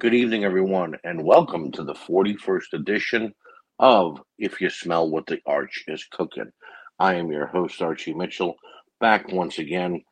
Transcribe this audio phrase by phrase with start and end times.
[0.00, 3.34] Good evening, everyone, and welcome to the 41st edition
[3.80, 6.52] of If You Smell What the Arch is Cooking.
[7.00, 8.54] I am your host, Archie Mitchell,
[9.00, 10.04] back once again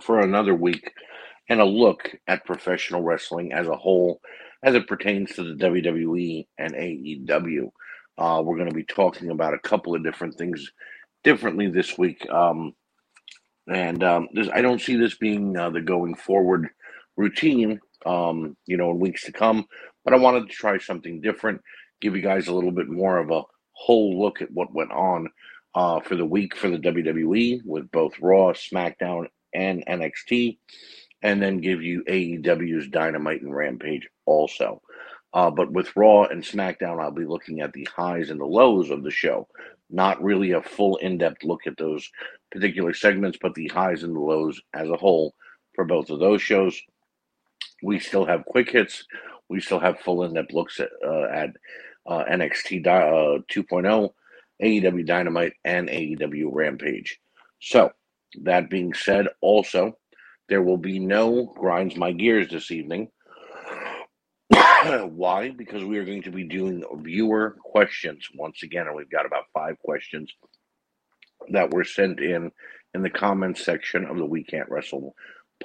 [0.00, 0.92] for another week
[1.48, 4.20] and a look at professional wrestling as a whole
[4.62, 7.72] as it pertains to the WWE and AEW.
[8.18, 10.70] Uh, we're going to be talking about a couple of different things
[11.24, 12.24] differently this week.
[12.30, 12.72] Um,
[13.66, 16.68] and um, this, I don't see this being uh, the going forward
[17.16, 19.66] routine, um, you know, in weeks to come.
[20.04, 21.60] But I wanted to try something different,
[22.00, 25.28] give you guys a little bit more of a whole look at what went on
[25.74, 30.58] uh, for the week for the WWE with both Raw, SmackDown, and NXT,
[31.22, 34.82] and then give you AEW's Dynamite and Rampage also.
[35.34, 38.90] Uh, but with Raw and SmackDown, I'll be looking at the highs and the lows
[38.90, 39.48] of the show.
[39.88, 42.10] Not really a full in depth look at those
[42.50, 45.34] particular segments, but the highs and the lows as a whole
[45.74, 46.80] for both of those shows.
[47.82, 49.04] We still have quick hits.
[49.48, 51.50] We still have full in depth looks at, uh, at
[52.06, 54.10] uh, NXT uh, 2.0,
[54.62, 57.18] AEW Dynamite, and AEW Rampage.
[57.60, 57.92] So,
[58.42, 59.98] that being said, also,
[60.48, 63.08] there will be no Grinds My Gears this evening.
[64.50, 65.50] Why?
[65.50, 69.44] Because we are going to be doing viewer questions once again, and we've got about
[69.54, 70.32] five questions
[71.50, 72.50] that were sent in
[72.94, 75.14] in the comments section of the We Can't Wrestle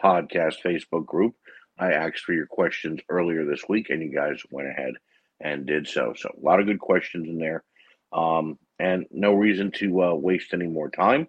[0.01, 1.35] podcast Facebook group.
[1.79, 4.93] I asked for your questions earlier this week, and you guys went ahead
[5.39, 6.13] and did so.
[6.15, 7.63] So, a lot of good questions in there,
[8.11, 11.27] um, and no reason to uh, waste any more time.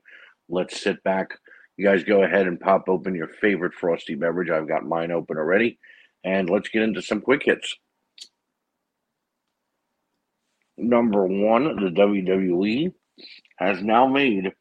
[0.49, 1.39] Let's sit back.
[1.77, 4.51] You guys go ahead and pop open your favorite frosty beverage.
[4.51, 5.79] I've got mine open already,
[6.25, 7.77] and let's get into some quick hits.
[10.77, 12.93] Number one, the WWE
[13.57, 14.53] has now made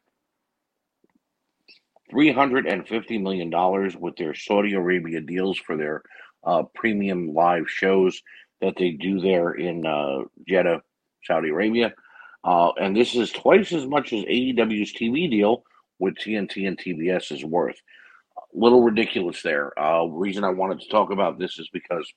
[2.12, 6.02] $350 million with their Saudi Arabia deals for their
[6.44, 8.20] uh, premium live shows
[8.60, 10.82] that they do there in uh, Jeddah,
[11.24, 11.92] Saudi Arabia.
[12.44, 15.64] Uh, and this is twice as much as AEW's TV deal
[15.98, 17.76] with TNT and TBS is worth.
[18.36, 19.78] A little ridiculous there.
[19.78, 22.10] Uh, reason I wanted to talk about this is because,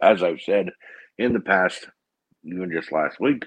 [0.00, 0.70] as I've said
[1.18, 1.86] in the past,
[2.44, 3.44] even just last week,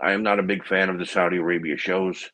[0.00, 2.30] I am not a big fan of the Saudi Arabia shows.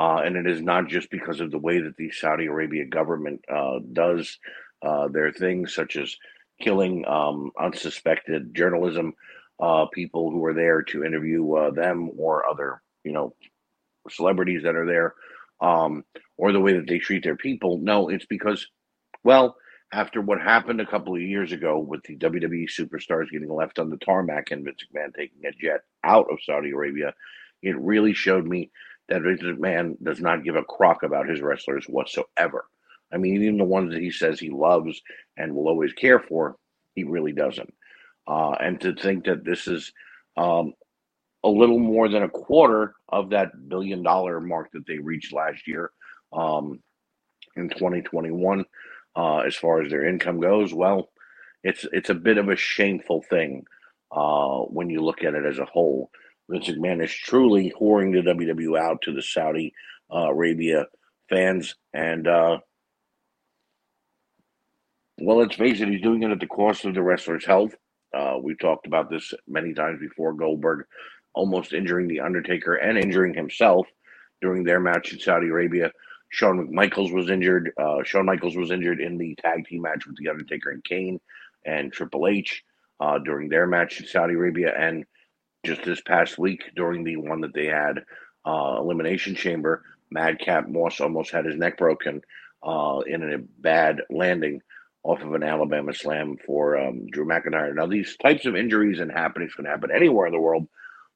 [0.00, 3.44] Uh, and it is not just because of the way that the Saudi Arabia government
[3.54, 4.38] uh, does
[4.80, 6.16] uh, their things, such as
[6.58, 9.12] killing um, unsuspected journalism
[9.60, 13.34] uh, people who are there to interview uh, them or other, you know,
[14.08, 15.14] celebrities that are there,
[15.60, 16.02] um,
[16.38, 17.76] or the way that they treat their people.
[17.76, 18.66] No, it's because,
[19.22, 19.54] well,
[19.92, 23.90] after what happened a couple of years ago with the WWE superstars getting left on
[23.90, 27.12] the tarmac and Vince McMahon taking a jet out of Saudi Arabia,
[27.62, 28.70] it really showed me
[29.10, 32.66] that Vince McMahon does not give a crock about his wrestlers whatsoever.
[33.12, 35.00] I mean, even the ones that he says he loves
[35.36, 36.56] and will always care for,
[36.94, 37.72] he really doesn't.
[38.26, 39.92] Uh, and to think that this is
[40.36, 40.72] um,
[41.42, 45.66] a little more than a quarter of that billion dollar mark that they reached last
[45.66, 45.90] year
[46.32, 46.80] um,
[47.56, 48.64] in 2021,
[49.16, 51.10] uh, as far as their income goes, well,
[51.62, 53.64] it's it's a bit of a shameful thing
[54.12, 56.10] uh, when you look at it as a whole.
[56.50, 59.72] Vince McMahon is truly whoring the WWE out to the Saudi
[60.12, 60.86] uh, Arabia
[61.28, 61.76] fans.
[61.92, 62.58] And, uh,
[65.18, 67.74] well, let's face it, he's doing it at the cost of the wrestler's health.
[68.16, 70.32] Uh, we've talked about this many times before.
[70.32, 70.86] Goldberg
[71.34, 73.86] almost injuring The Undertaker and injuring himself
[74.42, 75.92] during their match in Saudi Arabia.
[76.30, 77.72] Shawn Michaels was injured.
[77.80, 81.20] Uh, Shawn Michaels was injured in the tag team match with The Undertaker and Kane
[81.64, 82.62] and Triple H
[83.00, 84.72] uh, during their match in Saudi Arabia.
[84.76, 85.04] And
[85.64, 88.04] just this past week during the one that they had
[88.46, 92.20] uh, elimination chamber madcap moss almost had his neck broken
[92.62, 94.60] uh, in a bad landing
[95.02, 97.74] off of an alabama slam for um, drew mcintyre.
[97.74, 100.66] Now these types of injuries and happenings can happen anywhere in the world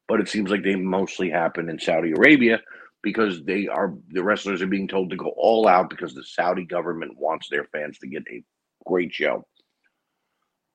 [0.06, 2.60] but it seems like they mostly happen in saudi arabia
[3.02, 6.64] because they are the wrestlers are being told to go all out because the saudi
[6.64, 8.42] government wants their fans to get a
[8.86, 9.46] great show.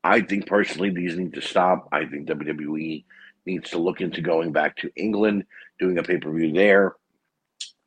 [0.04, 1.90] I think personally these need to stop.
[1.92, 3.06] I think wwe
[3.50, 5.46] needs to look into going back to England,
[5.80, 6.96] doing a pay per view there,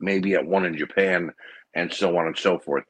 [0.01, 1.33] maybe at one in Japan,
[1.75, 2.85] and so on and so forth.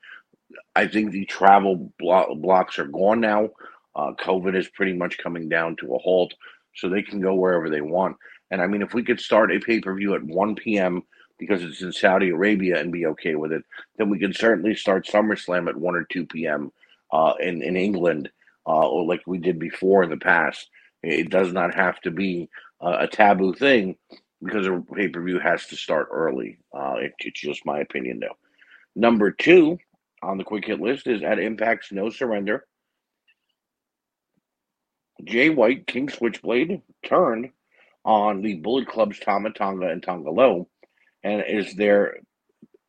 [0.74, 3.50] I think the travel blo- blocks are gone now.
[3.94, 6.34] Uh, COVID is pretty much coming down to a halt,
[6.74, 8.16] so they can go wherever they want.
[8.50, 11.02] And I mean, if we could start a pay per view at 1 p.m.
[11.38, 13.64] because it's in Saudi Arabia and be okay with it,
[13.96, 16.72] then we can certainly start SummerSlam at 1 or 2 p.m.
[17.12, 18.30] Uh, in, in England,
[18.66, 20.68] uh, like we did before in the past.
[21.02, 22.48] It does not have to be
[22.80, 23.96] uh, a taboo thing
[24.42, 26.58] because a pay per view has to start early.
[26.76, 28.36] Uh, it, it's just my opinion, though.
[28.96, 29.78] Number two
[30.22, 32.66] on the quick hit list is at Impact's No Surrender
[35.24, 37.50] Jay White, King Switchblade, turned
[38.04, 40.64] on the Bullet Club's Tama Tonga and Tonga Loa.
[41.22, 42.16] And is there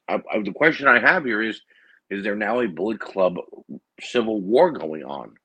[0.08, 1.62] uh, uh, the question I have here is
[2.10, 3.36] is there now a Bullet Club
[4.02, 5.36] civil war going on?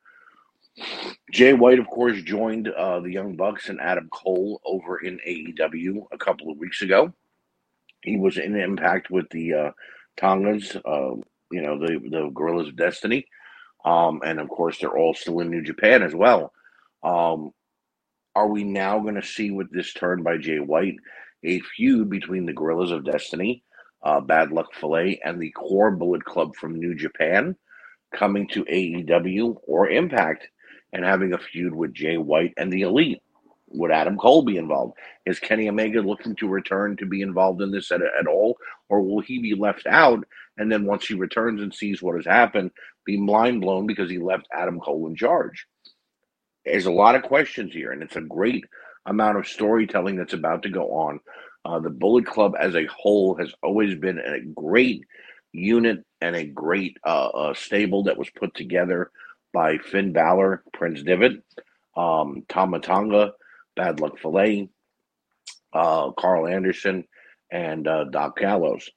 [1.33, 6.07] Jay White, of course, joined uh, the Young Bucks and Adam Cole over in AEW
[6.13, 7.13] a couple of weeks ago.
[8.03, 9.71] He was in Impact with the uh,
[10.17, 11.17] Tongas, uh,
[11.51, 13.27] you know, the the Guerillas of Destiny,
[13.85, 16.53] um, and of course, they're all still in New Japan as well.
[17.03, 17.53] Um,
[18.35, 20.97] are we now going to see with this turn by Jay White
[21.45, 23.63] a feud between the Guerillas of Destiny,
[24.03, 27.57] uh, Bad Luck Fale, and the Core Bullet Club from New Japan
[28.15, 30.49] coming to AEW or Impact
[30.93, 33.23] and having a feud with Jay White and the Elite?
[33.71, 34.95] Would Adam Cole be involved?
[35.27, 38.57] Is Kenny Omega looking to return to be involved in this at, at all?
[38.89, 40.27] Or will he be left out?
[40.57, 42.71] And then once he returns and sees what has happened,
[43.05, 45.67] be mind blown because he left Adam Cole in charge?
[46.65, 48.65] There's a lot of questions here, and it's a great
[49.07, 51.21] amount of storytelling that's about to go on.
[51.65, 55.05] Uh, the Bullet Club as a whole has always been a great
[55.53, 59.11] unit and a great uh, uh, stable that was put together
[59.53, 61.43] by Finn Balor, Prince Devitt,
[61.97, 63.33] um, Tonga,
[63.77, 64.69] Bad Luck Fale,
[65.73, 67.05] uh, Karl Anderson,
[67.51, 68.91] and uh, Doc Gallows.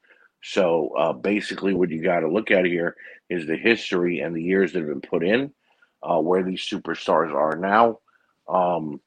[0.44, 2.96] So uh, basically, what you got to look at here
[3.30, 5.52] is the history and the years that have been put in,
[6.04, 8.00] uh, where these superstars are now.
[8.48, 9.00] Um,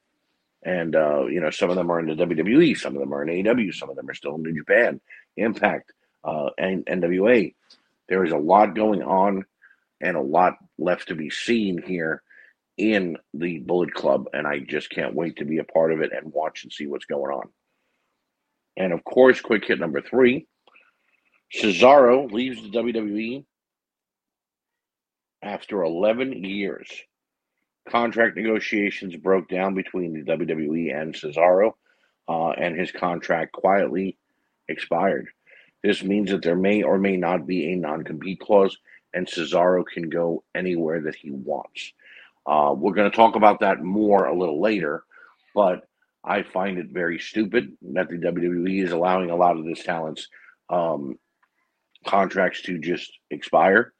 [0.63, 3.21] and, uh, you know, some of them are in the WWE, some of them are
[3.21, 4.99] in AEW, some of them are still in New Japan,
[5.37, 5.91] Impact,
[6.23, 7.53] uh, and NWA.
[8.09, 9.45] There is a lot going on
[10.01, 12.21] and a lot left to be seen here
[12.77, 16.11] in the Bullet Club, and I just can't wait to be a part of it
[16.13, 17.49] and watch and see what's going on.
[18.77, 20.47] And of course, quick hit number three
[21.53, 23.45] Cesaro leaves the WWE
[25.41, 26.89] after 11 years.
[27.89, 31.73] Contract negotiations broke down between the WWE and Cesaro,
[32.27, 34.17] uh, and his contract quietly
[34.67, 35.27] expired.
[35.83, 38.75] This means that there may or may not be a non compete clause,
[39.15, 41.93] and Cesaro can go anywhere that he wants.
[42.45, 45.03] Uh, we're going to talk about that more a little later,
[45.55, 45.87] but
[46.23, 50.27] I find it very stupid that the WWE is allowing a lot of this talent's
[50.69, 51.17] um,
[52.05, 53.93] contracts to just expire.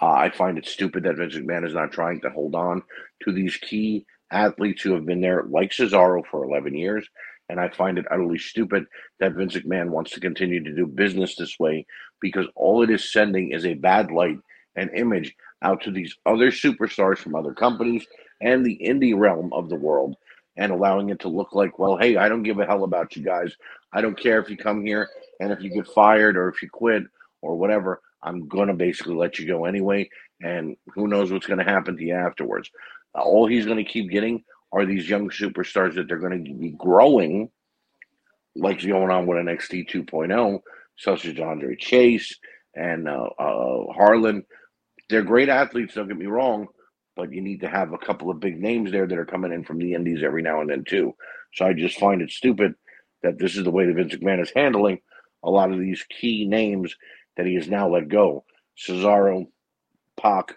[0.00, 2.82] Uh, I find it stupid that Vince McMahon is not trying to hold on
[3.24, 7.06] to these key athletes who have been there, like Cesaro, for 11 years.
[7.48, 8.84] And I find it utterly stupid
[9.18, 11.84] that Vince McMahon wants to continue to do business this way
[12.20, 14.38] because all it is sending is a bad light
[14.76, 18.06] and image out to these other superstars from other companies
[18.40, 20.16] and the indie realm of the world
[20.56, 23.22] and allowing it to look like, well, hey, I don't give a hell about you
[23.22, 23.54] guys.
[23.92, 25.08] I don't care if you come here
[25.40, 27.04] and if you get fired or if you quit
[27.42, 28.00] or whatever.
[28.22, 30.08] I'm going to basically let you go anyway.
[30.42, 32.70] And who knows what's going to happen to you afterwards.
[33.14, 36.70] All he's going to keep getting are these young superstars that they're going to be
[36.70, 37.50] growing,
[38.54, 40.60] like going on with NXT 2.0,
[40.96, 42.38] such as Andre Chase
[42.74, 44.44] and uh, uh, Harland
[45.10, 46.68] they're great athletes, don't get me wrong,
[47.16, 49.64] but you need to have a couple of big names there that are coming in
[49.64, 51.14] from the Indies every now and then too.
[51.54, 52.74] So I just find it stupid
[53.22, 55.00] that this is the way that Vince McMahon is handling
[55.42, 56.94] a lot of these key names
[57.36, 58.44] that he has now let go.
[58.78, 59.46] Cesaro,
[60.18, 60.54] Pac,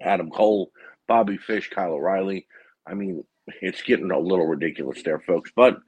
[0.00, 0.70] Adam Cole,
[1.08, 2.46] Bobby Fish, Kyle O'Reilly.
[2.86, 3.24] I mean,
[3.62, 5.50] it's getting a little ridiculous there, folks.
[5.54, 5.78] But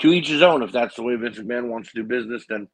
[0.00, 0.62] to each his own.
[0.62, 2.68] If that's the way Vince McMahon wants to do business, then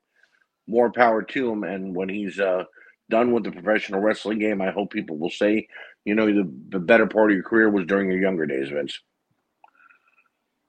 [0.66, 1.64] more power to him.
[1.64, 2.64] And when he's uh,
[3.10, 5.68] done with the professional wrestling game, I hope people will say,
[6.04, 8.98] you know, the, the better part of your career was during your younger days, Vince.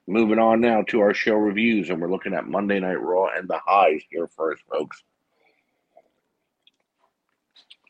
[0.07, 3.47] Moving on now to our show reviews, and we're looking at Monday Night Raw and
[3.47, 5.01] the highs here first, folks.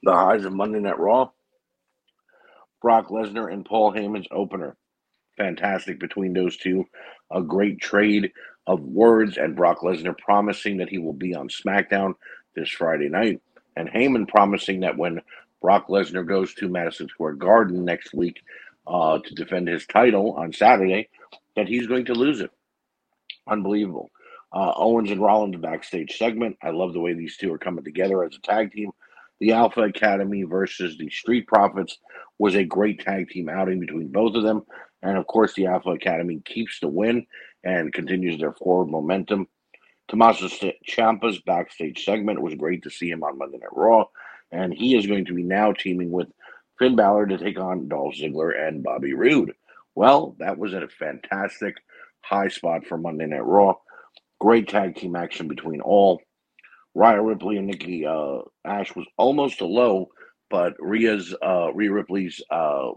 [0.04, 1.30] The highs of Monday Night Raw
[2.82, 4.76] Brock Lesnar and Paul Heyman's opener.
[5.38, 6.86] Fantastic between those two.
[7.32, 8.32] A great trade
[8.68, 12.14] of words, and Brock Lesnar promising that he will be on SmackDown
[12.56, 13.42] this Friday night
[13.76, 15.22] and Heyman promising that when
[15.62, 18.42] Brock Lesnar goes to Madison Square Garden next week
[18.88, 21.10] uh, to defend his title on Saturday,
[21.56, 22.52] that he's going to lose it.
[23.48, 24.12] Unbelievable.
[24.54, 26.58] Uh, Owens and Rollins backstage segment.
[26.62, 28.92] I love the way these two are coming together as a tag team.
[29.40, 31.98] The Alpha Academy versus the Street Profits
[32.38, 34.64] was a great tag team outing between both of them.
[35.02, 37.26] And of course, the Alpha Academy keeps the win
[37.64, 39.48] and continues their forward momentum.
[40.12, 40.50] Tommaso
[40.86, 44.04] Ciampa's backstage segment was great to see him on Monday Night Raw,
[44.52, 46.28] and he is going to be now teaming with
[46.78, 49.54] Finn Balor to take on Dolph Ziggler and Bobby Roode.
[49.96, 51.78] Well, that was a fantastic
[52.20, 53.76] high spot for Monday Night Raw.
[54.38, 56.22] Great tag team action between all.
[56.94, 60.10] Rhea Ripley and Nikki uh, Ash was almost a low,
[60.50, 62.90] but Rhea's uh, Rhea Ripley's uh,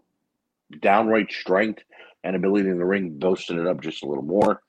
[0.81, 1.85] downright strength
[2.25, 4.61] and ability in the ring boosted it up just a little more.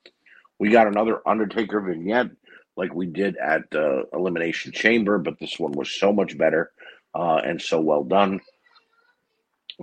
[0.59, 2.31] We got another Undertaker vignette
[2.77, 6.71] like we did at uh, Elimination Chamber, but this one was so much better
[7.13, 8.41] uh, and so well done.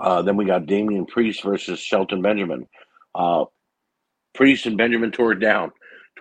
[0.01, 2.67] Uh, then we got Damian Priest versus Shelton Benjamin.
[3.15, 3.45] Uh,
[4.35, 5.73] Priest and Benjamin tore it down.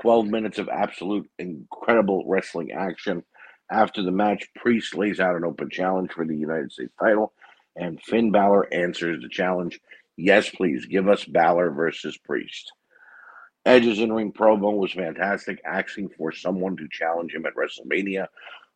[0.01, 3.23] 12 minutes of absolute incredible wrestling action.
[3.71, 7.33] After the match, Priest lays out an open challenge for the United States title,
[7.75, 9.79] and Finn Balor answers the challenge.
[10.17, 12.71] Yes, please give us Balor versus Priest.
[13.65, 18.27] Edge's in ring promo was fantastic, asking for someone to challenge him at WrestleMania.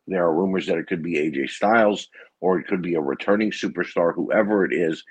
[0.06, 2.08] There are rumors that it could be AJ Styles
[2.40, 5.02] or it could be a returning superstar, whoever it is.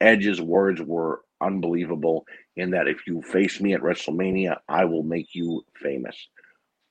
[0.00, 5.34] Edge's words were unbelievable in that if you face me at WrestleMania, I will make
[5.34, 6.16] you famous.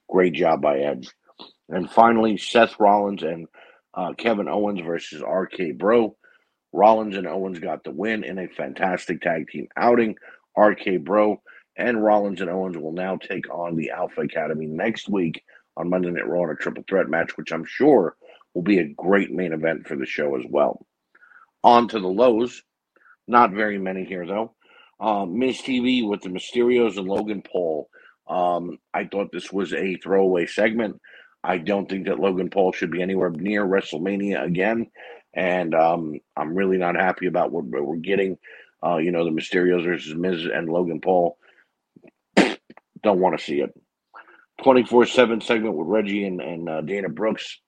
[0.09, 1.09] Great job by Edge.
[1.69, 3.47] And finally, Seth Rollins and
[3.93, 6.15] uh, Kevin Owens versus RK Bro.
[6.73, 10.15] Rollins and Owens got the win in a fantastic tag team outing.
[10.57, 11.41] RK Bro
[11.81, 15.43] and Rollins and Owens will now take on the Alpha Academy next week
[15.75, 18.15] on Monday Night Raw in a triple threat match, which I'm sure
[18.53, 20.85] will be a great main event for the show as well.
[21.63, 22.63] On to the lows.
[23.27, 24.53] Not very many here, though.
[24.99, 27.89] Um, Miz TV with the Mysterios and Logan Paul.
[28.27, 30.99] Um, I thought this was a throwaway segment.
[31.43, 34.91] I don't think that Logan Paul should be anywhere near WrestleMania again.
[35.33, 38.37] And um, I'm really not happy about what we're getting.
[38.83, 41.37] Uh, you know, the Mysterios versus Miz and Logan Paul.
[43.03, 43.73] Don't want to see it.
[44.63, 47.59] 24 7 segment with Reggie and, and uh, Dana Brooks.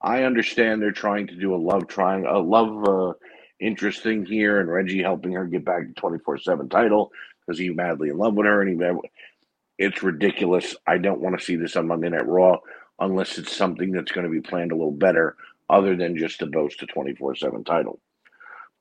[0.00, 3.12] I understand they're trying to do a love trying a love uh,
[3.58, 7.74] interest thing here, and Reggie helping her get back to 24 7 title because he's
[7.74, 8.62] madly in love with her.
[8.62, 8.98] And he,
[9.78, 10.76] it's ridiculous.
[10.86, 12.58] I don't want to see this on Monday Night Raw
[13.00, 15.36] unless it's something that's going to be planned a little better,
[15.68, 18.00] other than just to boast a 24 7 title.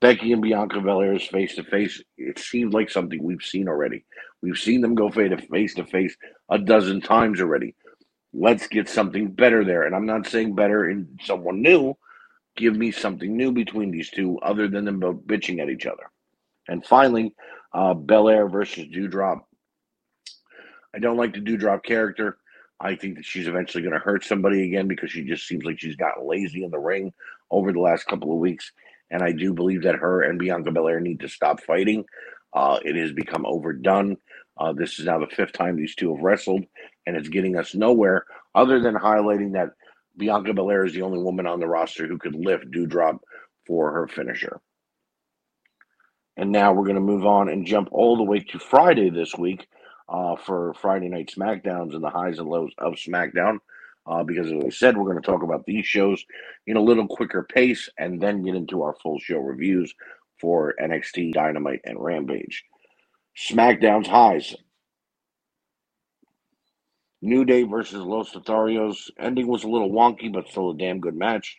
[0.04, 4.04] Becky and Bianca Belair's face to face, it seemed like something we've seen already.
[4.42, 6.18] We've seen them go face to face
[6.50, 7.74] a dozen times already.
[8.34, 9.84] Let's get something better there.
[9.84, 11.96] And I'm not saying better in someone new.
[12.58, 16.12] Give me something new between these two other than them both bitching at each other.
[16.68, 17.34] And finally,
[17.72, 19.40] uh, Belair versus Doudrop.
[20.94, 22.40] I don't like the Doudrop character.
[22.78, 25.80] I think that she's eventually going to hurt somebody again because she just seems like
[25.80, 27.14] she's gotten lazy in the ring
[27.50, 28.70] over the last couple of weeks.
[29.14, 32.04] And I do believe that her and Bianca Belair need to stop fighting.
[32.52, 34.18] Uh, it has become overdone.
[34.58, 36.66] Uh, this is now the fifth time these two have wrestled,
[37.06, 39.70] and it's getting us nowhere other than highlighting that
[40.18, 43.20] Bianca Belair is the only woman on the roster who could lift Doudrop
[43.68, 44.60] for her finisher.
[46.36, 49.36] And now we're going to move on and jump all the way to Friday this
[49.38, 49.68] week
[50.10, 53.60] uh, for Friday Night SmackDowns and the highs and lows of SmackDown
[54.06, 56.24] uh, because, as I said, we're going to talk about these shows
[56.68, 59.94] in a little quicker pace and then get into our full show reviews
[60.40, 62.64] for NXT, Dynamite, and Rampage.
[63.38, 64.56] SmackDown's highs.
[67.22, 69.10] New Day versus Los Lotharios.
[69.18, 71.58] Ending was a little wonky, but still a damn good match.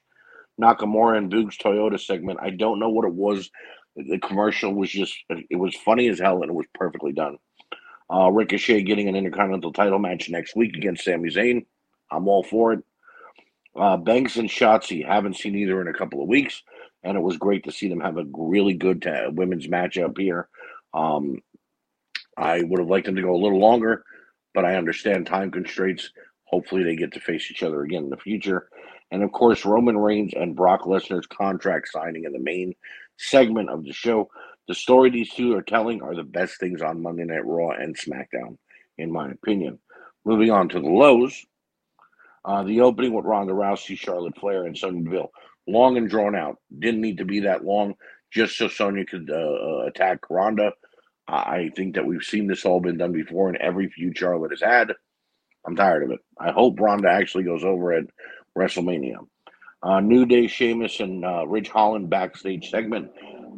[0.60, 2.38] Nakamura and Boog's Toyota segment.
[2.42, 3.50] I don't know what it was.
[3.96, 7.38] The commercial was just, it was funny as hell and it was perfectly done.
[8.12, 11.64] Uh, Ricochet getting an Intercontinental title match next week against Sami Zayn.
[12.14, 12.84] I'm all for it.
[13.76, 16.62] Uh, Banks and Shotzi haven't seen either in a couple of weeks,
[17.02, 20.48] and it was great to see them have a really good t- women's matchup here.
[20.92, 21.40] Um,
[22.36, 24.04] I would have liked them to go a little longer,
[24.54, 26.10] but I understand time constraints.
[26.44, 28.68] Hopefully, they get to face each other again in the future.
[29.10, 32.74] And of course, Roman Reigns and Brock Lesnar's contract signing in the main
[33.18, 34.30] segment of the show.
[34.66, 37.96] The story these two are telling are the best things on Monday Night Raw and
[37.96, 38.56] SmackDown,
[38.98, 39.78] in my opinion.
[40.24, 41.44] Moving on to the lows.
[42.44, 45.32] Uh, the opening with Ronda Rousey, Charlotte Flair, and Sonya Deville,
[45.66, 46.58] long and drawn out.
[46.78, 47.94] Didn't need to be that long,
[48.30, 50.72] just so Sonya could uh, uh, attack Ronda.
[51.26, 54.60] I think that we've seen this all been done before in every feud Charlotte has
[54.60, 54.92] had.
[55.66, 56.20] I'm tired of it.
[56.38, 58.04] I hope Ronda actually goes over at
[58.56, 59.26] WrestleMania.
[59.82, 63.10] Uh, New Day, Sheamus, and uh, Ridge Holland backstage segment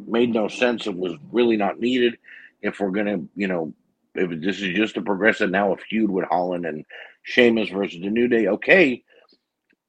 [0.07, 0.87] made no sense.
[0.87, 2.17] It was really not needed.
[2.61, 3.73] If we're gonna, you know,
[4.15, 6.85] if this is just to progress it now a feud with Holland and
[7.27, 9.03] Sheamus versus the New Day, okay.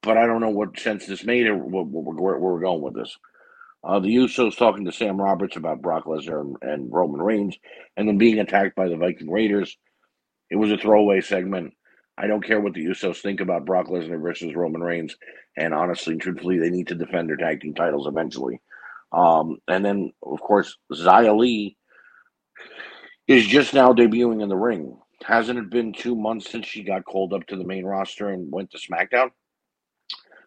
[0.03, 3.17] But I don't know what sense this made or where, where we're going with this.
[3.85, 7.57] Uh, the Usos talking to Sam Roberts about Brock Lesnar and, and, Roman Reigns,
[7.97, 9.77] and then being attacked by the Viking Raiders.
[10.51, 11.75] It was a throwaway segment.
[12.17, 15.17] I don't care what the Usos think about Brock Lesnar versus Roman Reigns,
[15.57, 18.61] and honestly, truthfully, they need to defend their tag team titles eventually.
[19.13, 21.77] Um, and then, of course, Xia Li
[23.29, 24.99] is just now debuting in the ring.
[25.25, 28.51] Hasn't it been two months since she got called up to the main roster and
[28.53, 29.31] went to SmackDown?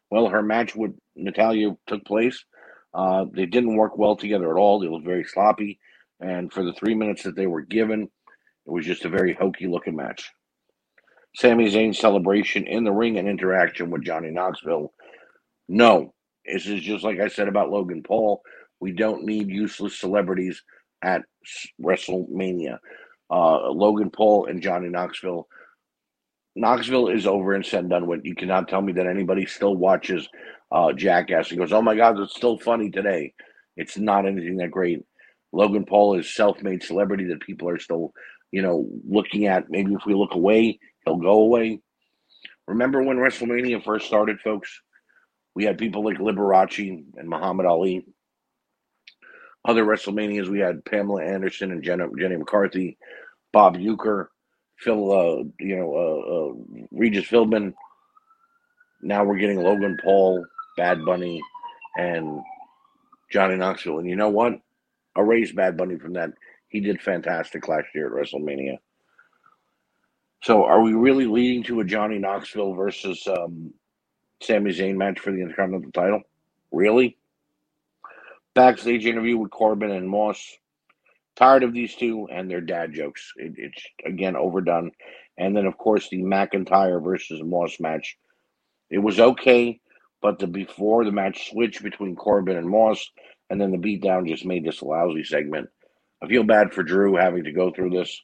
[0.10, 2.44] Well, her match with Natalya took place.
[2.94, 4.80] Uh, they didn't work well together at all.
[4.80, 5.80] They looked very sloppy.
[6.20, 9.68] And for the three minutes that they were given, it was just a very hokey
[9.68, 10.30] looking match.
[11.36, 14.94] Sami Zayn's celebration in the ring and interaction with Johnny Knoxville.
[15.70, 16.14] No,
[16.46, 18.42] this is just like I said about Logan Paul.
[18.80, 20.62] We don't need useless celebrities
[21.02, 21.22] at
[21.82, 22.80] WrestleMania.
[23.32, 25.48] Uh, Logan Paul and Johnny Knoxville.
[26.56, 28.26] Knoxville is over and said and done with.
[28.26, 30.28] You cannot tell me that anybody still watches
[30.72, 33.34] uh, Jackass and goes, "Oh my God, it's still funny today."
[33.78, 35.04] It's not anything that great.
[35.54, 38.14] Logan Paul is self-made celebrity that people are still,
[38.52, 39.70] you know, looking at.
[39.70, 41.80] Maybe if we look away, he'll go away.
[42.68, 44.82] Remember when WrestleMania first started, folks?
[45.56, 48.06] We had people like Liberace and Muhammad Ali.
[49.66, 52.98] Other WrestleManias, we had Pamela Anderson and Jenna, Jenny McCarthy,
[53.52, 54.28] Bob Uecker,
[54.78, 57.74] Phil, uh, you know, uh, uh, Regis Philbin.
[59.02, 60.46] Now we're getting Logan Paul,
[60.78, 61.42] Bad Bunny,
[61.98, 62.42] and
[63.32, 64.00] Johnny Knoxville.
[64.00, 64.54] And you know what?
[65.18, 66.32] Erase Bad Bunny from that.
[66.70, 68.78] He did fantastic last year at WrestleMania.
[70.44, 73.74] So, are we really leading to a Johnny Knoxville versus um,
[74.42, 76.22] Sami Zayn match for the Intercontinental title?
[76.72, 77.18] Really?
[78.56, 80.58] Backstage interview with Corbin and Moss.
[81.36, 83.32] Tired of these two and their dad jokes.
[83.38, 84.92] It, it's again overdone.
[85.38, 88.18] And then, of course, the McIntyre versus Moss match.
[88.90, 89.80] It was okay,
[90.22, 93.10] but the before the match switch between Corbin and Moss,
[93.50, 95.70] and then the beatdown just made this a lousy segment.
[96.22, 98.22] I feel bad for Drew having to go through this.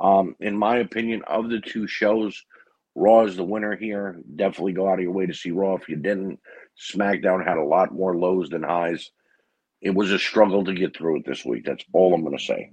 [0.00, 2.42] Um, in my opinion, of the two shows,
[2.94, 4.20] Raw is the winner here.
[4.34, 6.40] Definitely go out of your way to see Raw if you didn't.
[6.92, 9.10] SmackDown had a lot more lows than highs.
[9.82, 11.64] It was a struggle to get through it this week.
[11.66, 12.70] That's all I'm going to say.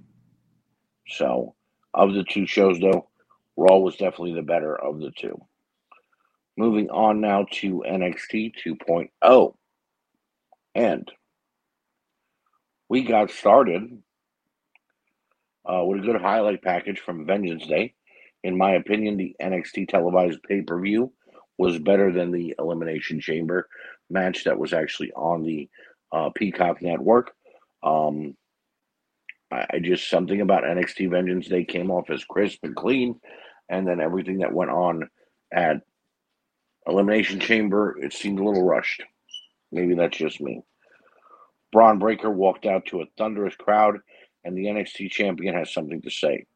[1.08, 1.56] So,
[1.92, 3.08] of the two shows, though,
[3.56, 5.36] Raw was definitely the better of the two.
[6.56, 9.54] Moving on now to NXT 2.0.
[10.76, 11.10] And
[12.88, 14.02] we got started
[15.64, 17.94] uh, with a good highlight package from Vengeance Day.
[18.44, 21.12] In my opinion, the NXT televised pay per view
[21.58, 23.68] was better than the Elimination Chamber
[24.08, 25.68] match that was actually on the
[26.12, 27.32] uh, Peacock Network.
[27.82, 28.36] Um,
[29.50, 33.20] I, I just something about NXT Vengeance Day came off as crisp and clean,
[33.68, 35.08] and then everything that went on
[35.52, 35.82] at
[36.86, 39.02] Elimination Chamber, it seemed a little rushed.
[39.72, 40.62] Maybe that's just me.
[41.72, 43.98] Bron Breakker walked out to a thunderous crowd
[44.44, 46.46] and the NXT champion has something to say.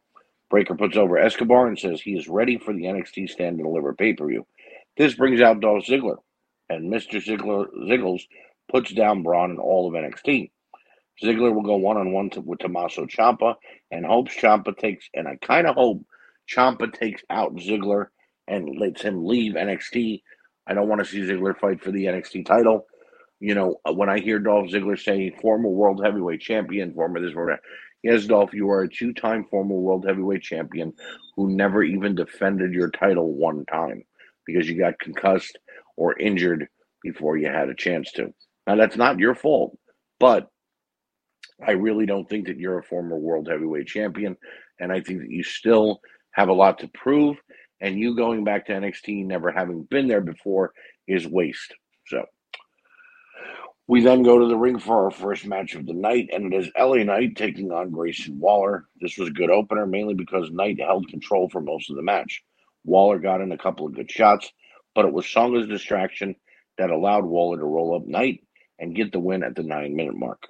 [0.50, 3.94] Breakker puts over Escobar and says he is ready for the NXT stand and deliver
[3.94, 4.46] pay per view.
[4.96, 6.16] This brings out Dolph Ziggler,
[6.68, 7.22] and Mr.
[7.22, 8.22] Ziggler Ziggles
[8.74, 10.50] puts down Bron and all of NXT.
[11.22, 13.54] Ziggler will go one on one with Tommaso Ciampa
[13.92, 16.04] and hopes Ciampa takes, and I kind of hope
[16.50, 18.06] Ciampa takes out Ziggler
[18.48, 20.22] and lets him leave NXT.
[20.66, 22.86] I don't want to see Ziggler fight for the NXT title
[23.44, 27.34] you know, uh, when I hear Dolph Ziggler say former world heavyweight champion, former this,
[27.34, 27.58] former
[28.02, 30.94] yes, Dolph, you are a two time former world heavyweight champion
[31.36, 34.02] who never even defended your title one time
[34.46, 35.58] because you got concussed
[35.96, 36.68] or injured
[37.02, 38.32] before you had a chance to.
[38.66, 39.76] Now, that's not your fault,
[40.18, 40.48] but
[41.64, 44.36] I really don't think that you're a former world heavyweight champion.
[44.80, 46.00] And I think that you still
[46.32, 47.36] have a lot to prove.
[47.80, 50.72] And you going back to NXT, never having been there before,
[51.06, 51.74] is waste.
[52.08, 52.24] So.
[53.86, 56.56] We then go to the ring for our first match of the night, and it
[56.56, 58.86] is LA Knight taking on Grayson Waller.
[58.98, 62.42] This was a good opener, mainly because Knight held control for most of the match.
[62.84, 64.50] Waller got in a couple of good shots,
[64.94, 66.34] but it was Sanga's distraction
[66.78, 68.43] that allowed Waller to roll up Knight
[68.78, 70.42] and get the win at the nine minute mark.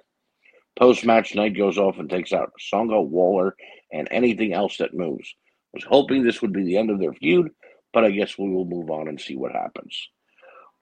[0.79, 3.55] Post match, Knight goes off and takes out Sanga, Waller,
[3.93, 5.33] and anything else that moves.
[5.73, 7.51] Was hoping this would be the end of their feud,
[7.93, 10.09] but I guess we will move on and see what happens.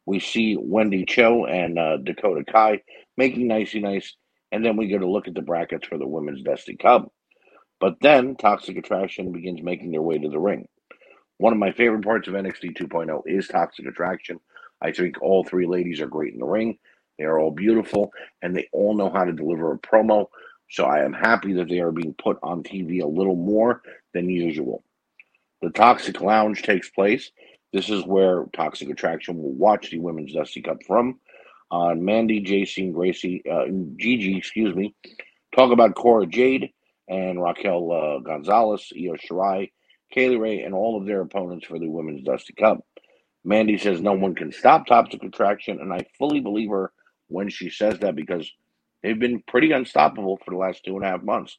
[0.07, 2.83] We see Wendy Choo and uh, Dakota Kai
[3.17, 4.17] making nicey nice,
[4.51, 7.13] and then we go to look at the brackets for the Women's Dusty Cup.
[7.81, 10.69] But then Toxic Attraction begins making their way to the ring.
[11.39, 14.39] One of my favorite parts of NXT 2.0 is Toxic Attraction.
[14.81, 16.79] I think all three ladies are great in the ring.
[17.23, 20.27] They are all beautiful, and they all know how to deliver a promo.
[20.69, 23.81] So I am happy that they are being put on TV a little more
[24.13, 24.83] than usual.
[25.61, 27.31] The Toxic Lounge takes place
[27.73, 31.19] this is where Toxic Attraction will watch the Women's Dusty Cup from.
[31.71, 33.65] On uh, Mandy, JC, and Gracie, uh,
[33.97, 34.95] Gigi, excuse me,
[35.57, 36.71] talk about Cora Jade
[37.09, 39.71] and Raquel uh, Gonzalez, Io Shirai,
[40.13, 42.85] Kay Lee Ray, and all of their opponents for the Women's Dusty Cup.
[43.43, 46.93] Mandy says no one can stop Toxic Attraction, and I fully believe her
[47.33, 48.51] when she says that because
[49.03, 51.59] they've been pretty unstoppable for the last two and a half months.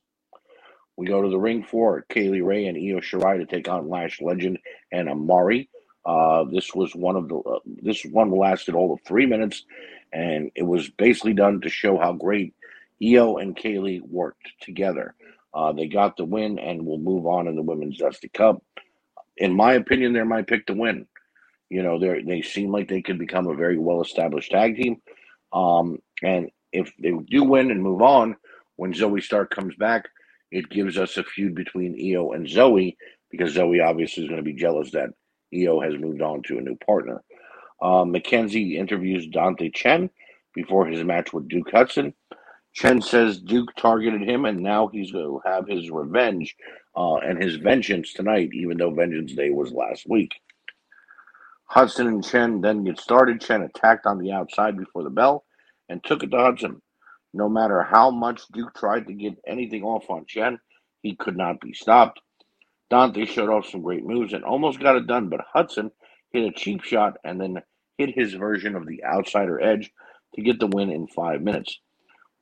[0.95, 3.89] We go to the ring for Kay Lee Ray and Io Shirai to take on
[3.89, 4.59] Lash Legend
[4.91, 5.69] and Amari.
[6.05, 9.63] Uh, this was one of the uh, this one lasted all of three minutes,
[10.11, 12.53] and it was basically done to show how great
[13.03, 15.15] Io and Kay Lee worked together.
[15.53, 18.61] Uh, they got the win and will move on in the Women's Dusty Cup.
[19.37, 21.07] In my opinion, they're my pick to win.
[21.69, 25.01] You know, they they seem like they could become a very well established tag team.
[25.53, 28.35] Um, and if they do win and move on,
[28.75, 30.05] when Zoey Stark comes back,
[30.51, 32.95] it gives us a feud between Io and Zoey
[33.31, 35.09] because Zoey obviously is going to be jealous that
[35.53, 37.23] Io has moved on to a new partner.
[37.81, 40.09] Uh, Mackenzie interviews Dante Chen
[40.55, 42.13] before his match with Duke Hudson.
[42.73, 46.55] Chen says Duke targeted him and now he's going to have his revenge
[46.95, 50.31] uh, and his vengeance tonight, even though Vengeance Day was last week.
[51.65, 53.41] Hudson and Chen then get started.
[53.41, 55.42] Chen attacked on the outside before the bell
[55.89, 56.81] and took it to Hudson.
[57.33, 60.59] No matter how much Duke tried to get anything off on Chen,
[61.01, 62.21] he could not be stopped.
[62.89, 65.91] Dante showed off some great moves and almost got it done, but Hudson
[66.31, 67.61] hit a cheap shot and then
[67.97, 69.91] hit his version of the outsider edge
[70.35, 71.79] to get the win in five minutes.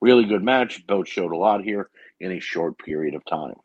[0.01, 0.85] Really good match.
[0.87, 3.55] Both showed a lot here in a short period of time.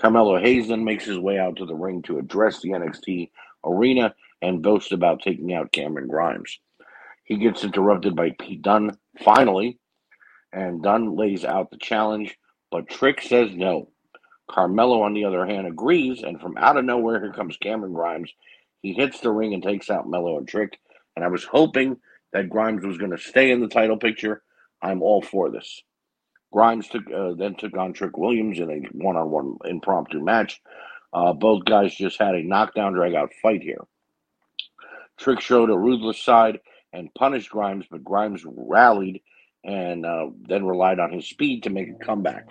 [0.00, 3.30] Carmelo Hayes then makes his way out to the ring to address the NXT
[3.64, 6.58] arena and boasts about taking out Cameron Grimes.
[7.30, 9.78] He gets interrupted by Pete Dunne finally,
[10.52, 12.36] and Dunne lays out the challenge,
[12.72, 13.92] but Trick says no.
[14.50, 18.32] Carmelo, on the other hand, agrees, and from out of nowhere, here comes Cameron Grimes.
[18.82, 20.80] He hits the ring and takes out Melo and Trick,
[21.14, 21.98] and I was hoping
[22.32, 24.42] that Grimes was going to stay in the title picture.
[24.82, 25.84] I'm all for this.
[26.52, 30.60] Grimes took uh, then took on Trick Williams in a one-on-one impromptu match.
[31.12, 33.84] Uh, both guys just had a knockdown drag-out fight here.
[35.16, 36.58] Trick showed a ruthless side
[36.92, 39.22] and punished Grimes, but Grimes rallied
[39.64, 42.48] and uh, then relied on his speed to make a comeback.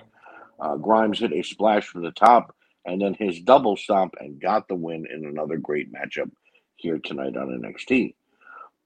[0.60, 4.68] Uh, Grimes hit a splash from the top and then his double stomp and got
[4.68, 6.32] the win in another great matchup
[6.76, 8.16] here tonight on NXT.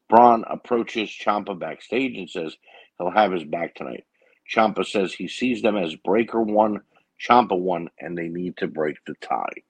[0.10, 2.56] Bron approaches Ciampa backstage and says
[2.98, 4.06] he'll have his back tonight.
[4.54, 6.82] Ciampa says he sees them as Breakker one,
[7.20, 9.64] Ciampa one, and they need to break the tie.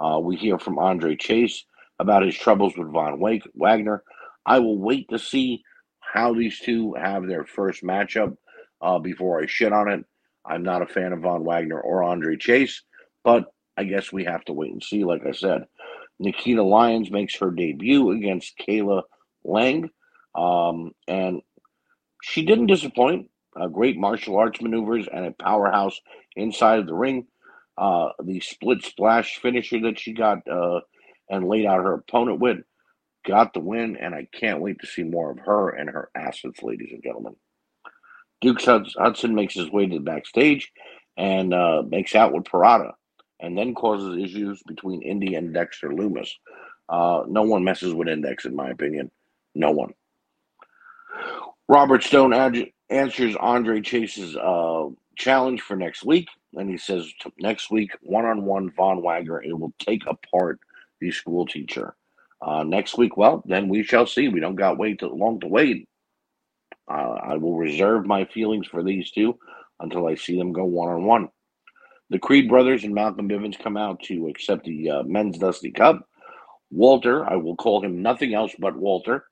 [0.00, 1.64] Uh, we hear from Andre Chase
[1.98, 3.20] about his troubles with Von
[3.54, 4.04] Wagner.
[4.48, 5.62] I will wait to see
[6.00, 8.34] how these two have their first matchup
[8.80, 10.04] uh, before I shit on it.
[10.46, 12.82] I'm not a fan of Von Wagner or Andre Chase,
[13.22, 13.44] but
[13.76, 15.04] I guess we have to wait and see.
[15.04, 15.66] Like I said,
[16.18, 19.02] Nikita Lyons makes her debut against Kayla
[19.44, 19.90] Lang,
[20.34, 21.42] um, and
[22.22, 23.28] she didn't disappoint.
[23.54, 26.00] Uh, great martial arts maneuvers and a powerhouse
[26.36, 27.26] inside of the ring.
[27.76, 30.80] Uh, the split splash finisher that she got uh,
[31.28, 32.58] and laid out her opponent with
[33.28, 36.62] got the win, and I can't wait to see more of her and her assets,
[36.62, 37.36] ladies and gentlemen.
[38.40, 40.72] Duke Hudson makes his way to the backstage
[41.16, 42.92] and uh, makes out with Pirotta,
[43.40, 46.30] and then causes issues between Indi and Dexter Lumis.
[46.88, 49.10] Uh, no one messes with Index, in my opinion.
[49.54, 49.92] No one.
[51.68, 54.86] Robert Stone ad- answers Andre Chase's uh,
[55.16, 59.58] challenge for next week, and he says next week, one on one, Von Wagner it
[59.58, 60.60] will take apart
[61.00, 61.94] the school teacher.
[62.40, 64.28] Uh, next week, well, then we shall see.
[64.28, 65.88] We don't got wait too long to wait.
[66.90, 69.38] Uh, I will reserve my feelings for these two
[69.80, 71.28] until I see them go one on one.
[72.10, 76.08] The Creed brothers and Malcolm Bivens come out to accept the uh, men's Dusty Cup.
[76.70, 79.24] Walter, I will call him nothing else but Walter,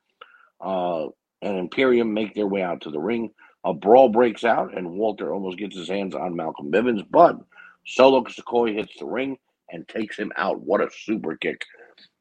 [0.61, 1.07] uh,
[1.41, 3.31] and Imperium make their way out to the ring.
[3.63, 7.37] A brawl breaks out, and Walter almost gets his hands on Malcolm Bivens, but
[7.85, 9.37] Solo Sikoa hits the ring
[9.69, 10.61] and takes him out.
[10.61, 11.65] What a super kick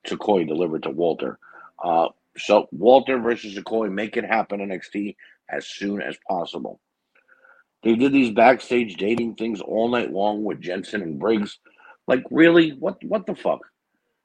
[0.06, 1.38] Sikoa delivered to Walter.
[1.82, 5.16] Uh, so Walter versus Sikoa, make it happen NXT
[5.50, 6.80] as soon as possible.
[7.82, 11.58] They did these backstage dating things all night long with Jensen and Briggs.
[12.08, 12.70] Like, really?
[12.70, 13.60] What what the fuck?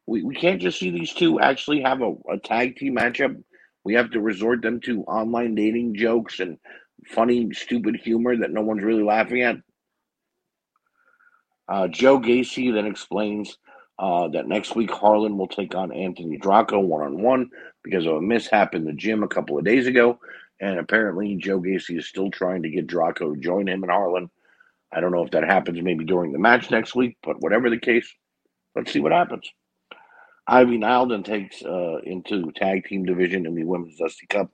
[0.07, 3.41] We, we can't just see these two actually have a, a tag team matchup.
[3.83, 6.57] We have to resort them to online dating jokes and
[7.07, 9.57] funny, stupid humor that no one's really laughing at.
[11.67, 13.57] Uh, Joe Gacy then explains
[14.01, 17.51] uh, that next week Harland will take on Anthony Draco one on one
[17.83, 20.19] because of a mishap in the gym a couple of days ago.
[20.59, 24.31] And apparently, Joe Gacy is still trying to get Draco to join him in Harland.
[24.91, 27.79] I don't know if that happens maybe during the match next week, but whatever the
[27.79, 28.11] case,
[28.75, 29.49] let's see what happens.
[30.47, 34.51] Ivy Nile then takes uh, into tag team division in the Women's Dusty Cup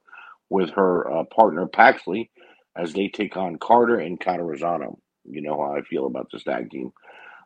[0.49, 2.29] with her uh, partner Paxley
[2.75, 4.99] as they take on Carter and Catanzaro.
[5.23, 6.91] You know how I feel about this tag team.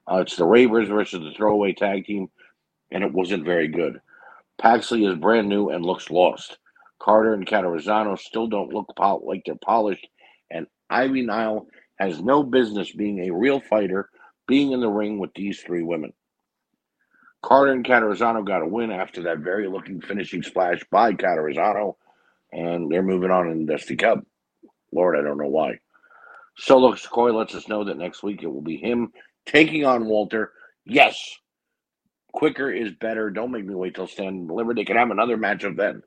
[0.10, 2.28] Uh, it's the Ravers versus the throwaway tag team,
[2.92, 4.00] and it wasn't very good.
[4.60, 6.58] Paxley is brand new and looks lost.
[7.00, 10.08] Carter and Catanzaro still don't look pol- like they're polished,
[10.52, 11.68] and Ivy Nile
[12.00, 14.10] has no business being a real fighter,
[14.48, 16.14] being in the ring with these three women.
[17.44, 21.98] Carter and Catanzaro got a win after that very looking finishing splash by Catanzaro,
[22.54, 24.20] and they're moving on in Dusty Cup.
[24.94, 25.80] Lord, I don't know why.
[26.58, 29.12] Solo Sikoa lets us know that next week it will be him
[29.46, 30.52] taking on Walter.
[30.86, 31.38] Yes,
[32.34, 33.30] quicker is better.
[33.30, 34.74] Don't make me wait till stand and deliver.
[34.74, 36.02] They can have another matchup then.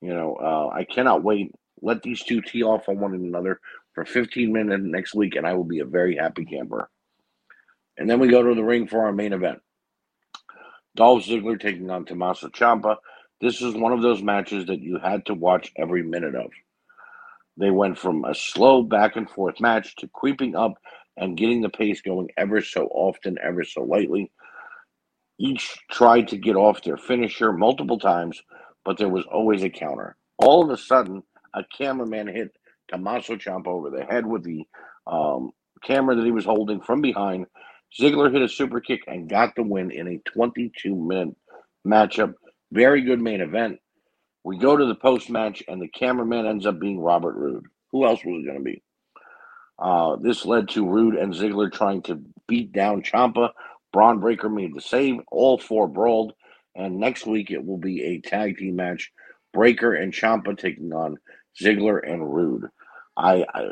[0.00, 1.52] You know, uh, I cannot wait.
[1.80, 3.60] Let these two tee off on one another
[3.94, 6.88] for 15 minutes next week, and I will be a very happy camper.
[7.96, 9.60] And then we go to the ring for our main event.
[10.94, 12.96] Dolph Ziggler taking on Tommaso Ciampa.
[13.40, 16.50] This is one of those matches that you had to watch every minute of.
[17.56, 20.74] They went from a slow back and forth match to creeping up
[21.16, 24.30] and getting the pace going ever so often, ever so lightly.
[25.38, 28.42] Each tried to get off their finisher multiple times,
[28.84, 30.16] but there was always a counter.
[30.38, 31.22] All of a sudden,
[31.54, 32.56] a cameraman hit
[32.88, 34.64] Tommaso Ciampa over the head with the
[35.06, 35.50] um,
[35.84, 37.46] camera that he was holding from behind.
[37.98, 41.36] Ziggler hit a super kick and got the win in a 22 minute
[41.86, 42.34] matchup.
[42.70, 43.78] Very good main event.
[44.44, 47.66] We go to the post match, and the cameraman ends up being Robert Roode.
[47.92, 48.82] Who else was it going to be?
[49.82, 53.50] Uh, this led to Roode and Ziggler trying to beat down Ciampa.
[53.92, 55.16] Bron Breakker made the save.
[55.32, 56.34] All four brawled.
[56.76, 59.12] And next week it will be a tag team match.
[59.52, 61.18] Breakker and Ciampa taking on
[61.60, 62.68] Ziggler and Roode.
[63.16, 63.62] I, I,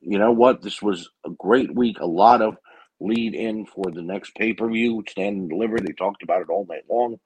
[0.00, 0.62] you know what?
[0.62, 2.00] This was a great week.
[2.00, 2.58] A lot of
[3.00, 5.04] lead in for the next pay per view.
[5.08, 5.78] Stand and deliver.
[5.78, 7.18] They talked about it all night long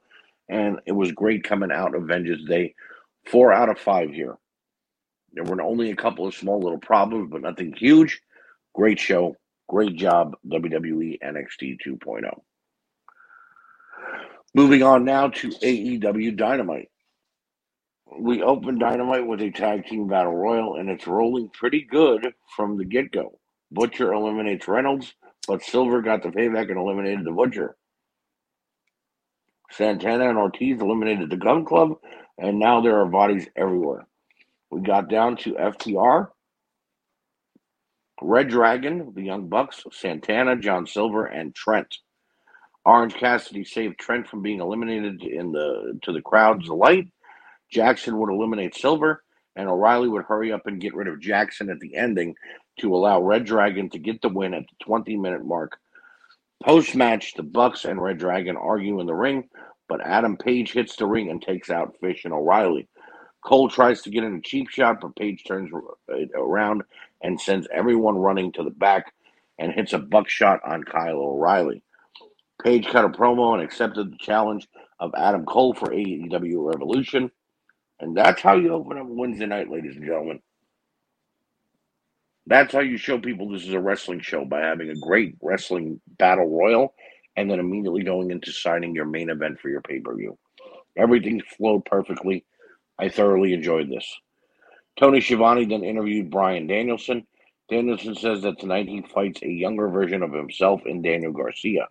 [0.48, 2.74] and it was great coming out of Vengeance Day.
[3.30, 4.36] Four out of five here.
[5.32, 8.20] There were only a couple of small little problems, but nothing huge.
[8.76, 9.34] Great show.
[9.68, 12.30] Great job, WWE NXT 2.0.
[14.54, 16.90] Moving on now to AEW Dynamite.
[18.20, 22.76] We opened Dynamite with a tag team battle royal, and it's rolling pretty good from
[22.76, 23.38] the get go.
[23.72, 25.14] Butcher eliminates Reynolds,
[25.48, 27.76] but Silver got the payback and eliminated the Butcher.
[29.70, 31.96] Santana and Ortiz eliminated the Gunn Club,
[32.38, 34.06] and now there are bodies everywhere.
[34.70, 36.28] We got down to FTR,
[38.22, 41.98] Red Dragon, the Young Bucks, Santana, John Silver, and Trent.
[42.84, 47.08] Orange Cassidy saved Trent from being eliminated in the to the crowd's delight.
[47.70, 49.22] Jackson would eliminate Silver,
[49.56, 52.34] and O'Reilly would hurry up and get rid of Jackson at the ending
[52.80, 55.78] to allow Red Dragon to get the win at the 20 minute mark
[56.62, 59.48] Post match, the Bucks and Red Dragon argue in the ring,
[59.88, 62.88] but Adam Page hits the ring and takes out Fish and O'Reilly.
[63.44, 65.70] Cole tries to get in a cheap shot, but Page turns
[66.34, 66.82] around
[67.26, 69.12] and sends everyone running to the back
[69.58, 71.82] and hits a buckshot on Kyle O'Reilly.
[72.64, 74.68] Page cut a promo and accepted the challenge
[75.00, 77.30] of Adam Cole for AEW Revolution.
[78.00, 80.40] And that's how you open up Wednesday night, ladies and gentlemen.
[82.46, 86.00] That's how you show people this is a wrestling show by having a great wrestling
[86.18, 86.94] battle royal
[87.36, 90.38] and then immediately going into signing your main event for your pay per view.
[90.98, 92.44] Everything flowed perfectly.
[92.98, 94.06] I thoroughly enjoyed this.
[94.96, 97.26] Tony Schiavone then interviewed Bryan Danielson.
[97.68, 101.88] Danielson says that tonight he fights a younger version of himself in Daniel Garcia.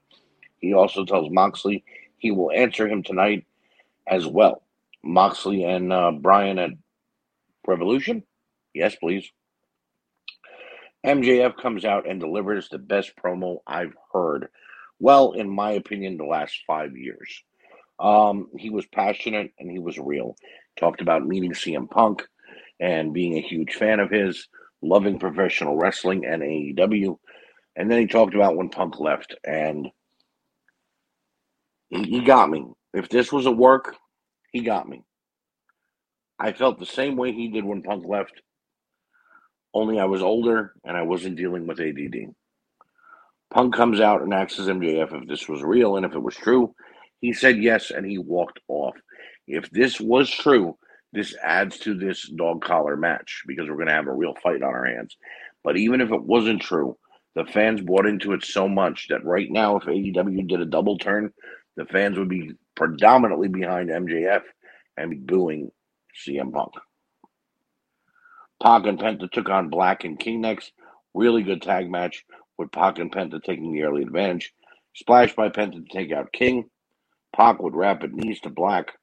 [0.57, 1.83] He also tells Moxley
[2.17, 3.45] he will answer him tonight
[4.07, 4.63] as well.
[5.03, 6.71] Moxley and uh, Bryan at
[7.67, 8.23] Revolution?
[8.73, 9.29] Yes, please.
[11.05, 14.47] MJF comes out and delivers the best promo I've heard.
[14.99, 17.43] Well, in my opinion, the last five years.
[17.99, 20.35] Um, he was passionate and he was real.
[20.77, 22.27] Talked about meeting CM Punk
[22.79, 24.47] and being a huge fan of his,
[24.81, 27.17] loving professional wrestling and AEW.
[27.75, 29.89] And then he talked about when Punk left, and
[31.89, 32.65] he, he got me.
[32.93, 33.95] If this was a work,
[34.51, 35.03] he got me.
[36.39, 38.41] I felt the same way he did when Punk left
[39.73, 42.33] only I was older and I wasn't dealing with ADD.
[43.53, 46.73] Punk comes out and asks MJF if this was real and if it was true.
[47.19, 48.95] He said yes and he walked off.
[49.47, 50.77] If this was true,
[51.15, 54.61] this adds to this dog collar match because we're going to have a real fight
[54.61, 55.15] on our hands.
[55.63, 56.97] But even if it wasn't true,
[57.35, 60.97] the fans bought into it so much that right now, if AEW did a double
[60.97, 61.31] turn,
[61.75, 64.41] the fans would be predominantly behind MJF
[64.97, 65.71] and be booing
[66.15, 66.73] CM Punk.
[68.61, 70.71] Pac and Penta took on Black and King next.
[71.13, 72.23] Really good tag match
[72.57, 74.53] with Pac and Penta taking the early advantage.
[74.93, 76.69] Splash by Penta to take out King.
[77.35, 78.93] Pac with rapid knees to Black.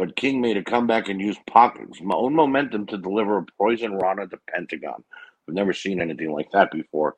[0.00, 4.26] But King made a comeback and used Pac's own momentum to deliver a poison rana
[4.28, 5.04] to Pentagon.
[5.46, 7.16] I've never seen anything like that before.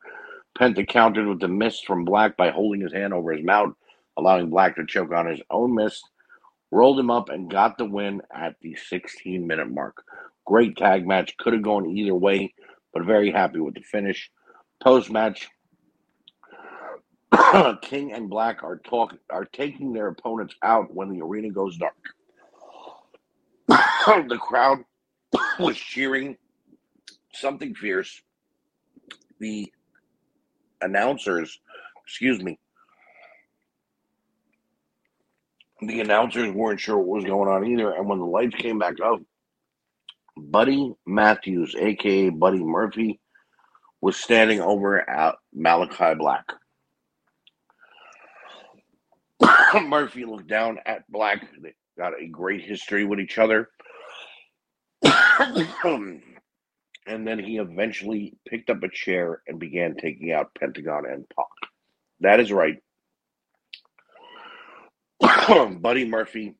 [0.58, 3.72] Penta countered with the mist from Black by holding his hand over his mouth,
[4.16, 6.02] allowing Black to choke on his own mist
[6.72, 10.02] rolled him up and got the win at the 16 minute mark.
[10.44, 11.36] Great tag match.
[11.36, 12.52] Could have gone either way,
[12.92, 14.28] but very happy with the finish.
[14.82, 15.48] Post match,
[17.82, 21.94] King and Black are talking are taking their opponents out when the arena goes dark.
[24.28, 24.78] the crowd
[25.58, 26.36] was cheering
[27.34, 28.22] something fierce.
[29.38, 29.72] The
[30.80, 31.60] announcers,
[32.04, 32.58] excuse me,
[35.80, 37.92] the announcers weren't sure what was going on either.
[37.92, 39.20] And when the lights came back up,
[40.36, 43.20] Buddy Matthews, aka Buddy Murphy,
[44.00, 46.44] was standing over at Malakai Black.
[49.82, 51.46] Murphy looked down at Black.
[51.60, 53.68] They got a great history with each other.
[55.84, 61.46] and then he eventually picked up a chair and began taking out Pentagon and Pac.
[62.20, 62.78] That is right.
[65.80, 66.54] Buddy Murphy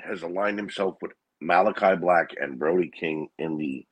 [0.00, 3.86] has aligned himself with Malakai Black and Brody King in the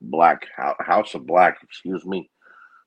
[0.00, 1.58] Black House of Black.
[1.62, 2.30] Excuse me.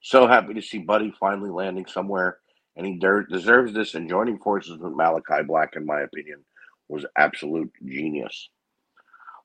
[0.01, 2.37] So happy to see Buddy finally landing somewhere,
[2.75, 3.93] and he de- deserves this.
[3.93, 6.43] And joining forces with Malakai Black, in my opinion,
[6.89, 8.49] was absolute genius.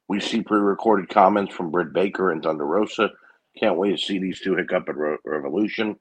[0.08, 3.10] We see pre-recorded comments from Britt Baker and Thunder Rosa.
[3.58, 5.96] Can't wait to see these two hook up at Re- Revolution.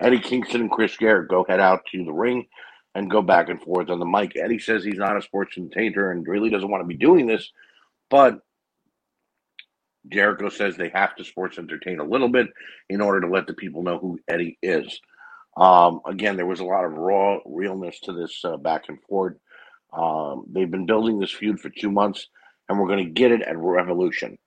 [0.00, 2.46] Eddie Kingston and Chris Jericho head out to the ring
[2.94, 4.36] and go back and forth on the mic.
[4.36, 7.50] Eddie says he's not a sports entertainer and really doesn't want to be doing this,
[8.10, 8.40] but
[10.08, 12.48] Jericho says they have to sports entertain a little bit
[12.88, 15.00] in order to let the people know who Eddie is.
[15.56, 19.36] Um, again, there was a lot of raw realness to this uh, back and forth.
[19.92, 22.28] Um, they've been building this feud for two months,
[22.68, 24.38] and we're going to get it at Revolution.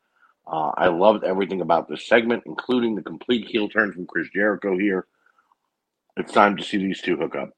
[0.47, 4.77] Uh, I loved everything about this segment, including the complete heel turn from Chris Jericho
[4.77, 5.07] here.
[6.17, 7.49] It's time to see these two hook up.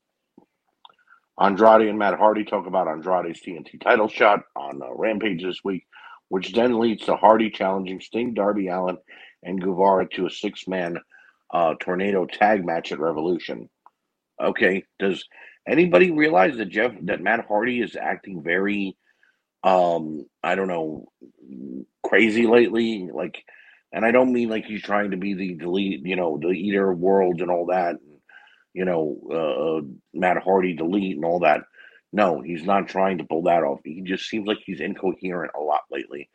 [1.40, 5.86] Andrade and Matt Hardy talk about Andrade's TNT title shot on uh, Rampage this week,
[6.30, 8.98] which then leads to Hardy challenging Sting, Darby Allin,
[9.44, 10.98] and Guevara to a six man
[11.54, 13.70] uh, tornado tag match at Revolution.
[14.42, 15.24] Okay, does
[15.68, 18.98] anybody realize that Jeff that Matt Hardy is acting very
[19.68, 21.12] um I don't know
[22.04, 23.44] crazy lately like
[23.92, 26.92] and I don't mean like he's trying to be the delete you know the eater
[26.92, 27.98] of worlds and all that
[28.78, 29.82] you know, uh,
[30.14, 31.62] Matt Hardy delete and all that.
[32.14, 33.80] No, he's not trying to pull that off.
[33.84, 36.30] He just seems like he's incoherent a lot lately.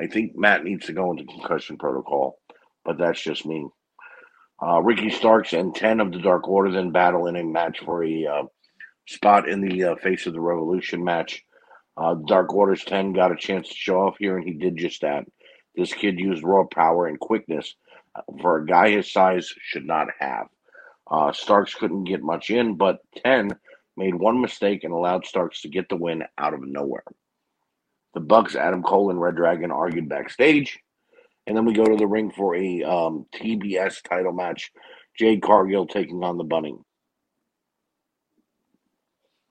[0.00, 2.38] I think Matt needs to go into concussion protocol,
[2.84, 3.66] but that's just me.
[4.62, 8.04] Uh, Ricky Starks and 10 of the Dark Order then battle in a match for
[8.04, 8.42] a uh,
[9.08, 11.42] spot in the uh, Face of the Revolution match.
[11.98, 15.00] Uh, Dark Order's 10 got a chance to show off here, and he did just
[15.00, 15.24] that.
[15.74, 17.74] This kid used raw power and quickness
[18.14, 20.46] uh, for a guy his size should not have.
[21.10, 23.50] Uh, Starks couldn't get much in, but 10
[23.96, 27.04] made one mistake and allowed Starks to get the win out of nowhere.
[28.14, 30.78] The Bucks, Adam Cole, and Red Dragon argued backstage.
[31.46, 34.70] And then we go to the ring for a um, TBS title match.
[35.18, 36.74] Jade Cargill taking on the Bunny.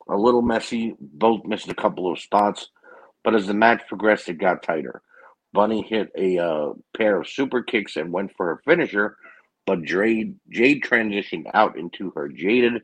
[0.10, 0.96] A little messy.
[1.00, 2.70] Both missed a couple of spots.
[3.24, 5.02] But as the match progressed, it got tighter.
[5.54, 9.18] Bunny hit a uh, pair of super kicks and went for her finisher,
[9.66, 12.84] but Jade, Jade transitioned out into her Jaded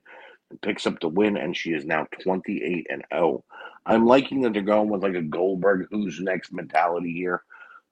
[0.50, 3.44] and picks up the win, and she is now 28 and 0.
[3.86, 7.44] I'm liking that they're going with like a Goldberg who's next mentality here.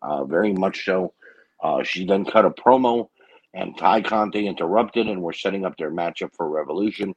[0.02, 1.14] Uh, very much so.
[1.62, 3.10] Uh, she then cut a promo,
[3.54, 7.14] and Tay Conti interrupted, and we're setting up their matchup for Revolution.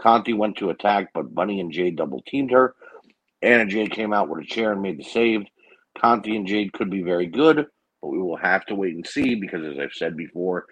[0.00, 2.74] Conti went to attack, but Bunny and Jade double teamed her.
[3.42, 5.42] Anna Jay came out with a chair and made the save.
[5.98, 7.66] Conti and Jade could be very good,
[8.00, 10.66] but we will have to wait and see because, as I've said before,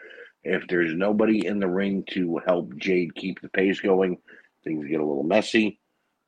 [0.44, 4.18] if there's nobody in the ring to help Jade keep the pace going,
[4.62, 5.80] things get a little messy.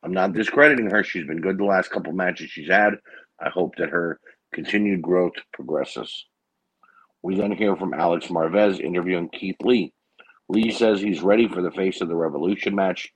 [0.03, 1.05] I'm not discrediting her.
[1.05, 2.95] She's been good the last couple matches she's had.
[3.41, 4.21] I hope that her
[4.53, 6.27] continued growth progresses.
[7.23, 9.93] We then hear from Alex Marvez interviewing Keith Lee.
[10.49, 13.13] Lee says he's ready for the face of the Revolution match,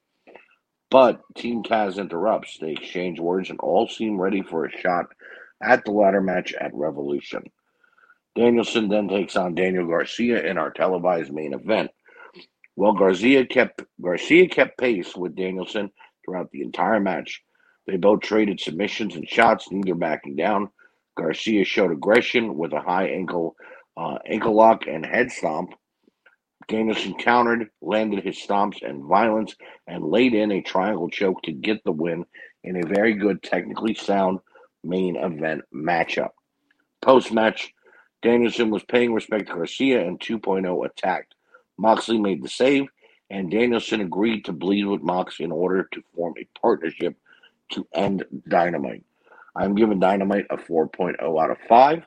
[0.91, 2.59] but Team Taz interrupts.
[2.59, 5.07] They exchange words and all seem ready for a shot
[5.63, 7.45] at the ladder match at Revolution.
[8.35, 11.91] Danielson then takes on Daniel Garcia in our televised main event.
[12.77, 15.91] Well, Garcia kept Garcia kept pace with Danielson
[16.25, 17.43] throughout the entire match.
[17.87, 20.71] They both traded submissions and shots, neither backing down.
[21.17, 23.57] Garcia showed aggression with a high ankle
[23.97, 25.75] uh, ankle lock and head stomp.
[26.69, 29.55] Danielson countered, landed his stomps and violence,
[29.87, 32.25] and laid in a triangle choke to get the win
[32.65, 34.39] in a very good, technically sound
[34.85, 36.31] main event matchup.
[37.01, 37.73] Post match,
[38.23, 41.35] Danielson was paying respect to Garcia and 2.0 attacked.
[41.79, 42.87] Moxley made the save,
[43.31, 47.17] and Danielson agreed to bleed with Mox in order to form a partnership
[47.73, 49.05] to end Dynamite.
[49.57, 52.07] I'm giving Dynamite a 4.0 out of 5.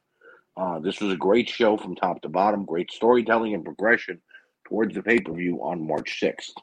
[0.57, 4.21] Uh, this was a great show from top to bottom, great storytelling and progression
[4.67, 6.53] towards the pay per view on March 6th.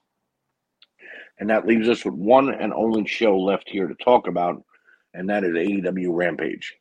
[1.39, 4.63] And that leaves us with one and only show left here to talk about,
[5.15, 6.75] and that is AEW Rampage.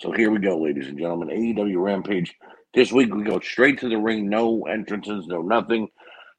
[0.00, 1.28] So here we go, ladies and gentlemen.
[1.28, 2.34] AEW Rampage.
[2.74, 4.28] This week we go straight to the ring.
[4.28, 5.88] No entrances, no nothing.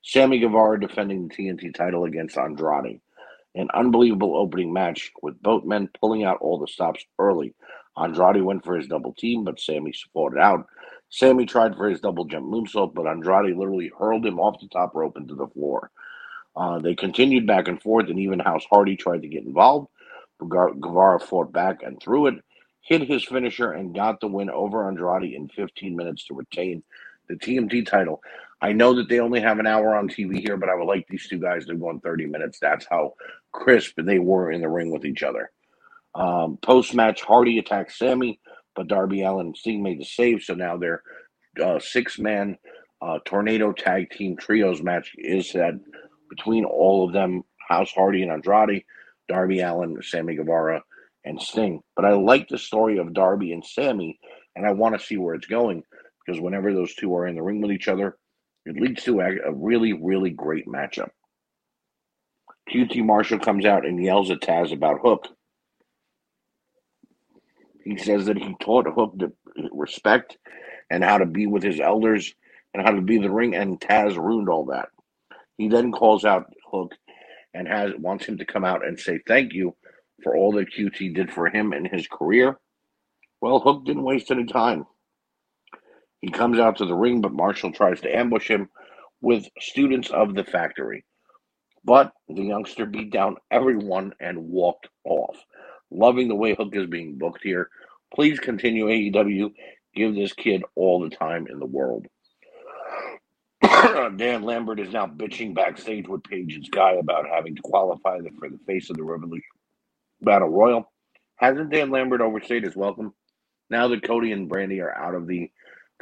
[0.02, 3.02] Sammy Guevara defending the TNT title against Andrade.
[3.56, 7.54] An unbelievable opening match with both men pulling out all the stops early.
[7.98, 10.66] Andrade went for his double team, but Sammy it out.
[11.10, 14.94] Sammy tried for his double jump moonsault, but Andrade literally hurled him off the top
[14.94, 15.92] rope into the floor.
[16.56, 19.88] Uh, they continued back and forth, and even House Hardy tried to get involved.
[20.40, 22.36] Guevara fought back and threw it,
[22.82, 26.84] hit his finisher, and got the win over Andrade in 15 minutes to retain
[27.28, 28.22] the TNT title.
[28.62, 31.08] I know that they only have an hour on TV here, but I would like
[31.08, 32.60] these two guys to go on 30 minutes.
[32.60, 33.14] That's how
[33.52, 35.52] crisp they were in the ring with each other.
[36.16, 38.40] Um, Post match, Hardy attacked Sammy,
[38.80, 40.42] but Darby Allin and Sting made the save.
[40.42, 41.04] So now their
[41.62, 42.58] uh, six man
[43.02, 45.74] uh, tornado tag team trios match is set
[46.30, 48.86] between all of them House Hardy and Andrade,
[49.28, 50.82] Darby Allin, Sammy Guevara,
[51.26, 51.82] and Sting.
[51.98, 54.18] But I like the story of Darby and Sammy,
[54.56, 55.84] and I want to see where it's going
[56.26, 58.16] because whenever those two are in the ring with each other,
[58.66, 61.10] it leads to a, a really, really great matchup.
[62.74, 65.28] QT Marshall comes out and yells at Taz about Hook.
[67.84, 69.32] He says that he taught Hook to
[69.72, 70.38] respect
[70.90, 72.34] and how to be with his elders
[72.74, 74.90] and how to be the ring, and Taz ruined all that.
[75.58, 76.94] He then calls out Hook
[77.54, 79.76] and has wants him to come out and say thank you
[80.24, 82.58] for all that QT did for him in his career.
[83.42, 84.86] Well, Hook didn't waste any time.
[86.22, 88.70] He comes out to the ring, but Marshall tries to ambush him
[89.22, 91.06] with students of the factory.
[91.84, 95.38] But the youngster beat down everyone and walked off.
[95.92, 97.70] Loving the way Hook is being booked here.
[98.14, 99.54] Please continue AEW.
[99.96, 102.08] Give this kid all the time in the world.
[104.18, 108.50] Dan Lambert is now bitching backstage with Page and Sky about having to qualify for
[108.50, 109.44] the face of the Revolution
[110.22, 110.92] Battle Royal.
[111.38, 113.14] Hasn't Dan Lambert overstayed his welcome?
[113.70, 115.52] Now that Cody and Brandi are out of the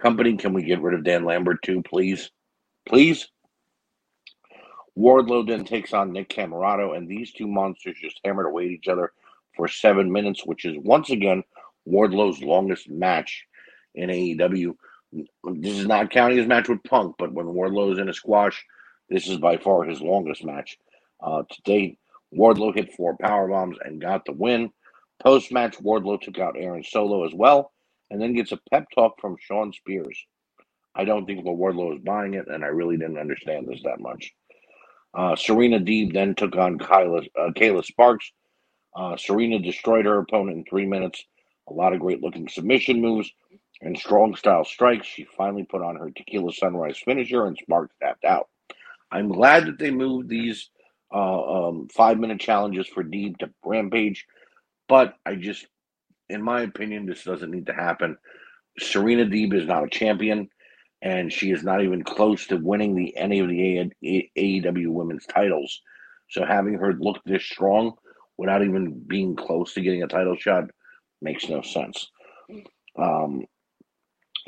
[0.01, 2.31] company, can we get rid of Dan Lambert too, please?
[2.87, 3.27] Please?
[4.97, 8.87] Wardlow then takes on Nick Comoroto, and these two monsters just hammered away at each
[8.87, 9.11] other
[9.57, 11.43] for seven minutes, which is once again
[11.87, 13.45] Wardlow's longest match
[13.95, 14.75] in AEW.
[15.11, 18.63] This is not counting his match with Punk, but when Wardlow is in a squash,
[19.09, 20.77] this is by far his longest match
[21.21, 21.99] uh, to date.
[22.33, 24.71] Wardlow hit four power bombs and got the win.
[25.23, 27.71] Post match, Wardlow took out Aaron Solo as well,
[28.11, 30.17] and then gets a pep talk from Shawn Spears.
[30.93, 33.99] I don't think the Wardlow is buying it, and I really didn't understand this that
[33.99, 34.33] much.
[35.13, 38.31] Uh, Serena Deeb then took on Kyla, uh, Kayla Sparks.
[38.97, 41.23] Uh, Serena destroyed her opponent in three minutes.
[41.69, 43.31] A lot of great looking submission moves
[43.81, 45.05] and strong style strikes.
[45.05, 48.47] She finally put on her Tequila Sunrise finisher, and Sparks tapped out.
[49.11, 50.69] I'm glad that they moved these
[51.13, 54.25] uh, um, five minute challenges for Deeb to Rampage,
[54.89, 55.67] but I just,
[56.29, 58.17] in my opinion, this doesn't need to happen.
[58.79, 60.49] Serena Deeb is not a champion
[61.01, 63.91] and she is not even close to winning the any of the
[64.37, 65.81] AEW women's titles.
[66.29, 67.93] So having her look this strong
[68.37, 70.65] without even being close to getting a title shot
[71.21, 72.09] makes no sense.
[72.97, 73.45] Um,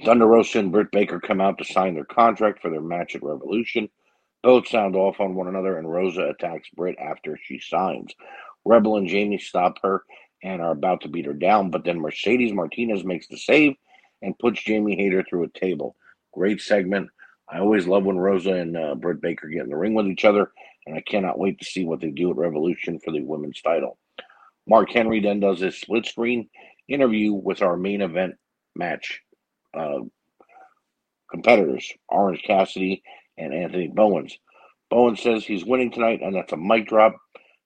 [0.06, 3.24] Thunder Rosa and Britt Baker come out to sign their contract for their match at
[3.24, 3.90] Revolution.
[4.42, 8.14] Both sound off on one another, and Rosa attacks Britt after she signs.
[8.64, 10.04] Rebel and Jamie stop her
[10.44, 13.74] and are about to beat her down, but then Mercedes Martinez makes the save
[14.22, 15.96] and puts Jamie Hayter through a table.
[16.34, 17.10] Great segment.
[17.52, 20.24] I always love when Rosa and uh, Britt Baker get in the ring with each
[20.24, 20.52] other,
[20.90, 23.98] and I cannot wait to see what they do at Revolution for the women's title.
[24.68, 26.50] Mark Henry then does his split screen
[26.88, 28.36] interview with our main event
[28.76, 29.22] match
[29.78, 30.00] uh,
[31.30, 33.04] competitors, Orange Cassidy
[33.38, 34.36] and Anthony Bowens.
[34.90, 37.16] Bowens says he's winning tonight, and that's a mic drop,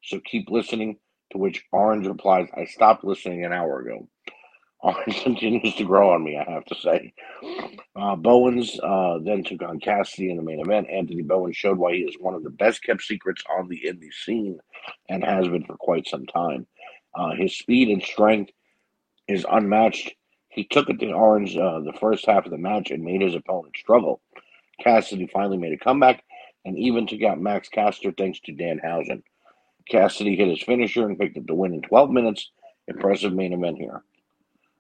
[0.03, 0.97] so keep listening.
[1.31, 4.07] To which Orange replies, I stopped listening an hour ago.
[4.85, 7.13] Orange continues to grow on me, I have to say.
[7.95, 10.89] Uh, Bowens uh, then took on Cassidy in the main event.
[10.89, 14.11] Anthony Bowens showed why he is one of the best kept secrets on the indie
[14.11, 14.59] scene
[15.07, 16.67] and has been for quite some time.
[17.15, 18.51] Uh, his speed and strength
[19.29, 20.13] is unmatched.
[20.49, 23.35] He took it to Orange uh, the first half of the match and made his
[23.35, 24.19] opponent struggle.
[24.81, 26.25] Cassidy finally made a comeback
[26.65, 29.23] and even took out Max Caster thanks to Dan Danhausen.
[29.89, 32.51] Cassidy hit his finisher and picked up the win in 12 minutes.
[32.89, 34.03] Impressive main event here.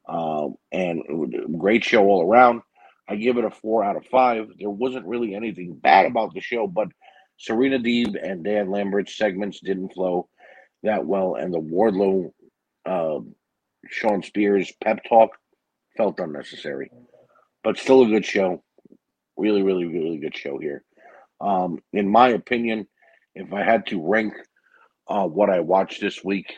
[0.07, 1.01] Um, and
[1.59, 2.61] great show all around.
[3.07, 4.47] I give it a four out of five.
[4.59, 6.87] There wasn't really anything bad about the show, but
[7.37, 10.29] Serena Deeb and Dan Lambert's segments didn't flow
[10.83, 12.31] that well, and the Wardlow,
[12.85, 13.19] uh,
[13.89, 15.31] Shawn Spears pep talk
[15.97, 16.91] felt unnecessary,
[17.63, 18.61] but still a good show.
[19.37, 20.83] Really, really, really good show here.
[21.41, 22.87] Um, in my opinion,
[23.35, 24.33] if I had to rank
[25.07, 26.53] uh, what I watched this week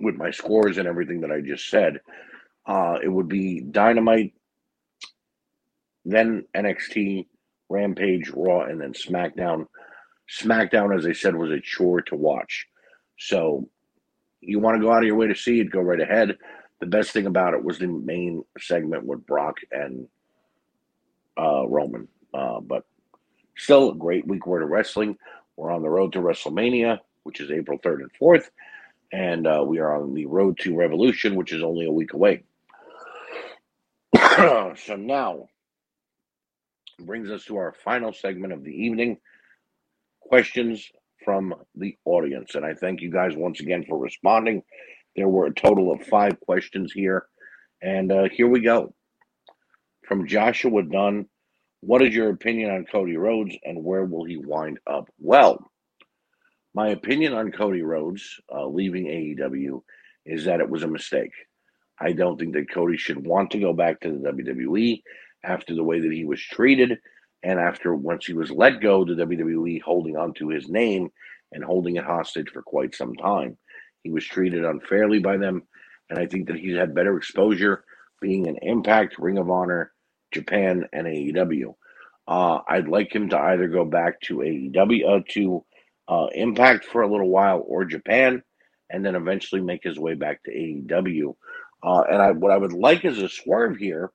[0.00, 2.00] with my scores and everything that I just said,
[2.66, 4.34] Uh, it would be Dynamite,
[6.04, 7.26] then NXT,
[7.70, 9.66] Rampage, Raw, and then SmackDown.
[10.28, 12.66] SmackDown, as I said, was a chore to watch.
[13.18, 13.68] So
[14.40, 16.36] you want to go out of your way to see it, go right ahead.
[16.80, 20.06] The best thing about it was the main segment with Brock and
[21.38, 22.06] uh, Roman.
[22.32, 22.84] Uh, but
[23.56, 25.16] still a great week worth of wrestling.
[25.56, 28.48] We're on the road to WrestleMania, which is April 3rd and 4th.
[29.12, 32.44] And uh, we are on the road to Revolution, which is only a week away.
[34.16, 35.48] so now
[37.00, 39.18] brings us to our final segment of the evening
[40.20, 40.90] questions
[41.24, 42.54] from the audience.
[42.54, 44.62] And I thank you guys once again for responding.
[45.16, 47.26] There were a total of five questions here.
[47.82, 48.94] And uh, here we go.
[50.06, 51.26] From Joshua Dunn
[51.80, 55.08] What is your opinion on Cody Rhodes and where will he wind up?
[55.18, 55.70] Well,
[56.78, 59.82] my opinion on Cody Rhodes uh, leaving AEW
[60.24, 61.32] is that it was a mistake.
[62.00, 65.02] I don't think that Cody should want to go back to the WWE
[65.42, 67.00] after the way that he was treated
[67.42, 71.08] and after once he was let go, the WWE holding on to his name
[71.50, 73.58] and holding it hostage for quite some time.
[74.04, 75.64] He was treated unfairly by them,
[76.10, 77.82] and I think that he's had better exposure
[78.20, 79.90] being an Impact, Ring of Honor,
[80.30, 81.74] Japan, and AEW.
[82.28, 85.64] Uh, I'd like him to either go back to AEW uh, to
[86.08, 88.42] uh, Impact for a little while or Japan,
[88.90, 91.36] and then eventually make his way back to AEW.
[91.82, 94.10] Uh, and I, what I would like as a swerve here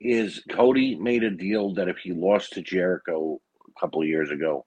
[0.00, 4.30] is Cody made a deal that if he lost to Jericho a couple of years
[4.30, 4.64] ago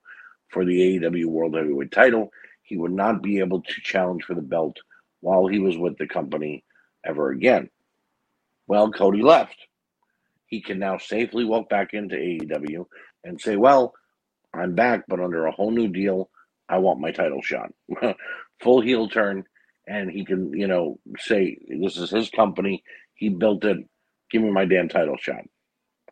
[0.50, 2.30] for the AEW World Heavyweight title,
[2.62, 4.76] he would not be able to challenge for the belt
[5.20, 6.64] while he was with the company
[7.04, 7.70] ever again.
[8.66, 9.56] Well, Cody left.
[10.46, 12.86] He can now safely walk back into AEW
[13.24, 13.94] and say, Well,
[14.54, 16.30] I'm back, but under a whole new deal.
[16.68, 17.72] I want my title shot.
[18.62, 19.44] Full heel turn.
[19.86, 22.82] And he can, you know, say, This is his company.
[23.14, 23.78] He built it.
[24.30, 25.42] Give me my damn title shot.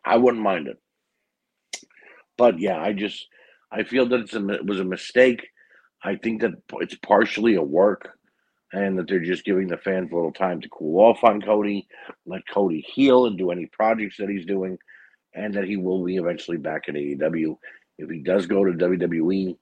[0.05, 0.77] I wouldn't mind it.
[2.37, 3.27] But yeah, I just
[3.71, 5.47] I feel that it's a, it was a mistake.
[6.03, 8.09] I think that it's partially a work,
[8.71, 11.87] and that they're just giving the fans a little time to cool off on Cody,
[12.25, 14.77] let Cody heal and do any projects that he's doing,
[15.33, 17.55] and that he will be eventually back at AEW.
[17.97, 19.55] If he does go to WWE,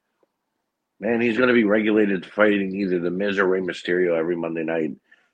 [1.00, 4.64] man, he's going to be regulated fighting either the Miz or Rey Mysterio every Monday
[4.64, 4.92] night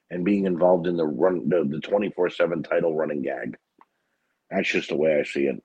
[0.10, 3.58] and being involved in the run the twenty four seven title running gag.
[4.50, 5.62] That's just the way I see it.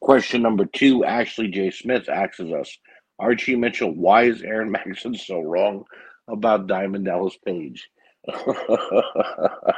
[0.00, 1.70] Question number two: Ashley J.
[1.70, 2.78] Smith asks us,
[3.18, 5.84] Archie Mitchell, why is Aaron Maxson so wrong
[6.28, 7.88] about Diamond Dallas Page?
[8.28, 9.74] well,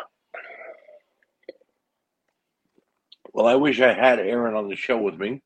[3.46, 5.42] I wish I had Aaron on the show with me.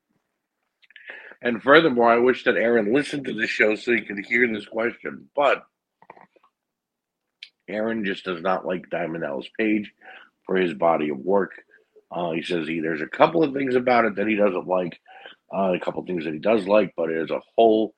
[1.43, 4.67] And furthermore, I wish that Aaron listened to the show so he could hear this
[4.67, 5.29] question.
[5.35, 5.65] But
[7.69, 9.93] Aaron just does not like Diamond Dallas Page
[10.47, 11.53] for his body of work.
[12.11, 15.01] Uh, he says he there's a couple of things about it that he doesn't like,
[15.55, 17.95] uh, a couple of things that he does like, but as a whole,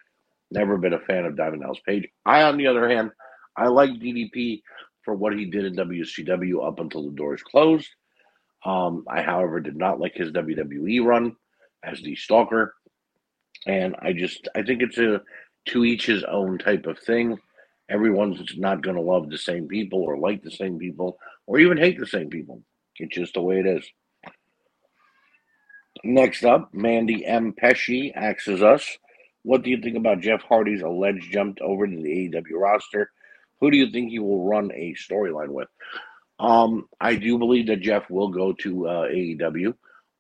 [0.50, 2.06] never been a fan of Diamond Dallas Page.
[2.24, 3.10] I, on the other hand,
[3.56, 4.62] I like DDP
[5.02, 7.88] for what he did in WCW up until the doors closed.
[8.64, 11.36] Um, I, however, did not like his WWE run
[11.82, 12.74] as the Stalker,
[13.66, 15.20] and I just I think it's a
[15.66, 17.38] to each his own type of thing
[17.92, 21.76] everyone's not going to love the same people or like the same people or even
[21.76, 22.62] hate the same people.
[22.96, 23.84] It's just the way it is.
[26.04, 27.52] Next up, Mandy M.
[27.52, 28.98] Pesci asks us,
[29.42, 33.10] What do you think about Jeff Hardy's alleged jump over to the AEW roster?
[33.60, 35.68] Who do you think he will run a storyline with?
[36.40, 39.74] Um, I do believe that Jeff will go to uh, AEW.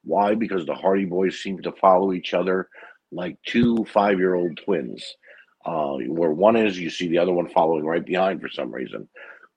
[0.04, 0.34] Why?
[0.34, 2.68] Because the Hardy Boys seem to follow each other
[3.12, 5.16] like two five year old twins.
[5.64, 9.08] Uh, where one is, you see the other one following right behind for some reason.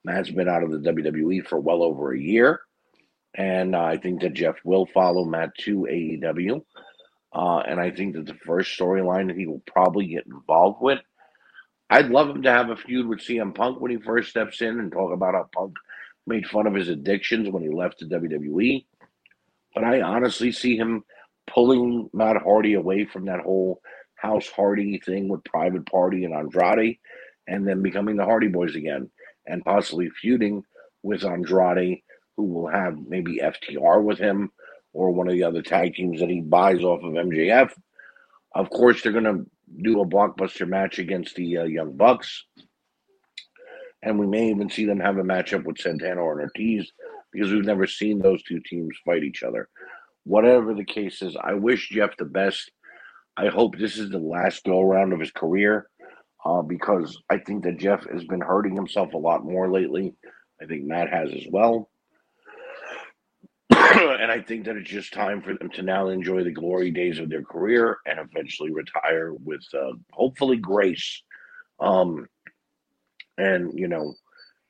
[0.03, 2.61] Matt's been out of the WWE for well over a year,
[3.33, 6.63] and uh, I think that Jeff will follow Matt to AEW.
[7.33, 10.99] Uh, and I think that the first storyline that he will probably get involved with,
[11.89, 14.79] I'd love him to have a feud with CM Punk when he first steps in
[14.79, 15.73] and talk about how Punk
[16.27, 18.85] made fun of his addictions when he left the WWE.
[19.73, 21.03] But I honestly see him
[21.47, 23.81] pulling Matt Hardy away from that whole
[24.15, 26.99] House Hardy thing with Private Party and Andrade,
[27.47, 29.09] and then becoming the Hardy Boys again,
[29.45, 30.63] and possibly feuding
[31.03, 32.01] with Andrade,
[32.37, 34.51] who will have maybe FTR with him
[34.93, 37.71] or one of the other tag teams that he buys off of MJF.
[38.55, 39.45] Of course, they're going to
[39.83, 42.45] do a blockbuster match against the uh, Young Bucks.
[44.01, 46.91] And we may even see them have a matchup with Santana or Ortiz
[47.31, 49.67] because we've never seen those two teams fight each other.
[50.25, 52.71] Whatever the case is, I wish Jeff the best.
[53.37, 55.89] I hope this is the last go around of his career
[56.45, 60.15] uh, because I think that Jeff has been hurting himself a lot more lately
[60.61, 61.89] I think Matt has as well.
[63.71, 67.19] and I think that it's just time for them to now enjoy the glory days
[67.19, 71.21] of their career and eventually retire with uh, hopefully grace.
[71.79, 72.27] Um,
[73.37, 74.15] and, you know,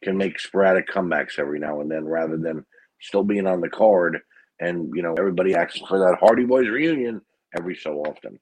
[0.04, 2.66] can make sporadic comebacks every now and then rather than
[3.00, 4.22] still being on the card
[4.60, 7.22] and, you know, everybody asks for that Hardy Boys reunion
[7.58, 8.40] every so often.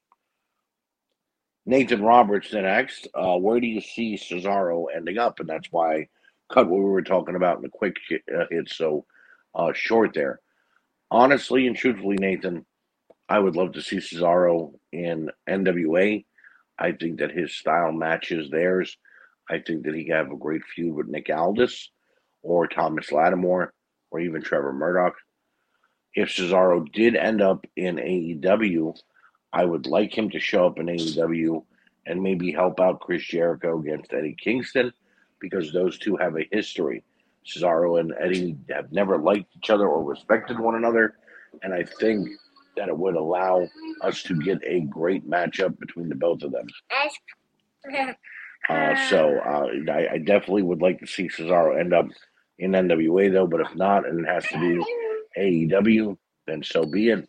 [1.66, 5.40] Nathan Roberts then asked, uh, where do you see Cesaro ending up?
[5.40, 6.08] And that's why I
[6.52, 9.06] cut what we were talking about in the quick hit, uh, so
[9.54, 10.40] uh, short there.
[11.10, 12.66] Honestly and truthfully, Nathan,
[13.28, 16.24] I would love to see Cesaro in NWA.
[16.78, 18.96] I think that his style matches theirs.
[19.48, 21.90] I think that he could have a great feud with Nick Aldis
[22.42, 23.72] or Thomas Lattimore
[24.10, 25.14] or even Trevor Murdoch.
[26.14, 28.96] If Cesaro did end up in AEW,
[29.52, 31.64] I would like him to show up in AEW
[32.06, 34.92] and maybe help out Chris Jericho against Eddie Kingston
[35.40, 37.02] because those two have a history.
[37.46, 41.16] Cesaro and Eddie have never liked each other or respected one another,
[41.62, 42.28] and I think
[42.76, 43.68] that it would allow
[44.00, 46.66] us to get a great matchup between the both of them.
[48.68, 52.06] Uh, so uh, I, I, definitely would like to see Cesaro end up
[52.58, 54.82] in NWA though, but if not, and it has to be
[55.38, 56.16] AEW,
[56.46, 57.28] then so be it.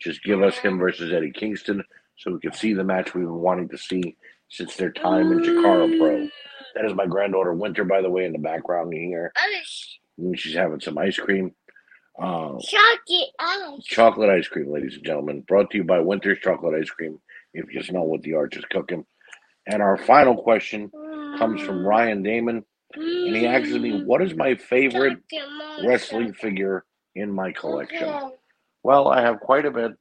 [0.00, 1.82] Just give us him versus Eddie Kingston
[2.16, 4.16] so we can see the match we've been wanting to see
[4.48, 6.16] since their time in Chikara Pro.
[6.16, 6.30] Mm.
[6.74, 9.32] That is my granddaughter Winter, by the way, in the background here.
[10.36, 11.54] She's having some ice cream.
[12.20, 13.84] Uh, chocolate ice.
[13.84, 15.40] Chocolate ice cream, ladies and gentlemen.
[15.42, 17.18] Brought to you by Winter's Chocolate Ice Cream.
[17.52, 19.04] If you smell what the arch is cooking.
[19.66, 20.90] And our final question
[21.38, 21.86] comes from mm.
[21.86, 22.64] Ryan Damon.
[22.94, 24.06] And he asks me, mm.
[24.06, 25.18] What is my favorite
[25.84, 26.84] wrestling figure
[27.14, 28.32] in my collection?
[28.82, 29.92] Well, I have quite a bit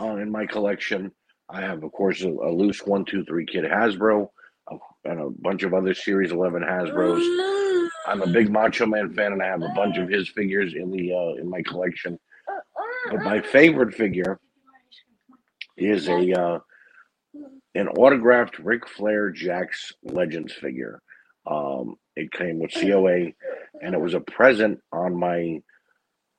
[0.00, 1.12] uh, in my collection.
[1.48, 4.28] I have, of course, a, a loose one, two, three kid Hasbro,
[4.70, 7.88] a, and a bunch of other Series 11 Hasbros.
[8.06, 10.90] I'm a big Macho Man fan, and I have a bunch of his figures in
[10.90, 12.18] the uh, in my collection.
[13.10, 14.40] But my favorite figure
[15.76, 16.58] is a uh,
[17.74, 21.00] an autographed Ric Flair Jakks Legends figure.
[21.46, 23.32] Um, it came with COA,
[23.82, 25.60] and it was a present on my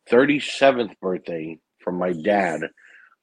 [0.09, 2.61] 37th birthday from my dad.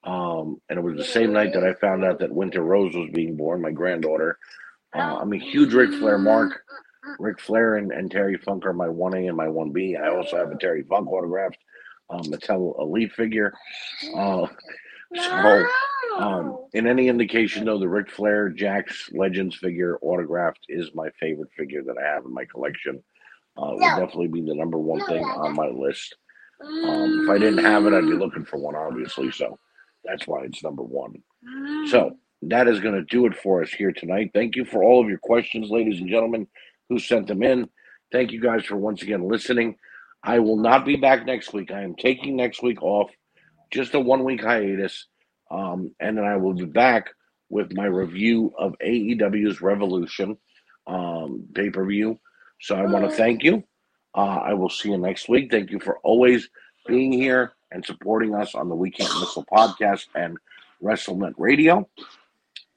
[0.03, 3.09] Um, and it was the same night that I found out that Winter Rose was
[3.11, 4.37] being born, my granddaughter.
[4.95, 6.61] Uh, I'm a huge Ric Flair mark.
[7.19, 9.99] Ric Flair and, and Terry Funk are my 1A and my 1B.
[9.99, 11.57] I also have a Terry Funk autographed
[12.09, 13.53] um, Mattel Elite figure.
[14.15, 14.47] Uh,
[15.15, 15.65] so,
[16.17, 21.49] um, in any indication, though, the Ric Flair Jakks Legends figure autographed is my favorite
[21.57, 23.03] figure that I have in my collection.
[23.57, 26.15] Uh, would definitely be the number one thing on my list.
[26.61, 29.31] Um, if I didn't have it, I'd be looking for one, obviously.
[29.31, 29.57] So
[30.03, 31.21] that's why it's number one.
[31.87, 34.31] So that is going to do it for us here tonight.
[34.33, 36.47] Thank you for all of your questions, ladies and gentlemen,
[36.89, 37.69] who sent them in.
[38.11, 39.75] Thank you guys for once again listening.
[40.23, 41.71] I will not be back next week.
[41.71, 43.11] I am taking next week off,
[43.71, 45.07] just a one week hiatus.
[45.51, 47.09] Um, and then I will be back
[47.49, 50.37] with my review of AEW's Revolution
[50.87, 52.17] um, pay per view.
[52.61, 53.63] So I want to thank you.
[54.15, 55.51] Uh, I will see you next week.
[55.51, 56.49] Thank you for always
[56.87, 60.37] being here and supporting us on the We Can't Wrestle podcast and
[60.81, 61.87] WrestleNet Radio.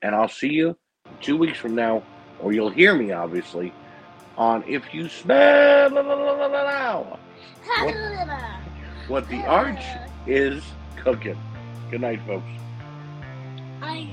[0.02, 0.76] And I'll see you
[1.20, 2.02] two weeks from now,
[2.40, 3.72] or you'll hear me, obviously,
[4.36, 7.20] on If You Smell what,
[9.08, 9.84] what the Arch
[10.26, 10.62] is
[10.96, 11.38] cooking.
[11.90, 12.46] Good night, folks.
[13.80, 14.08] I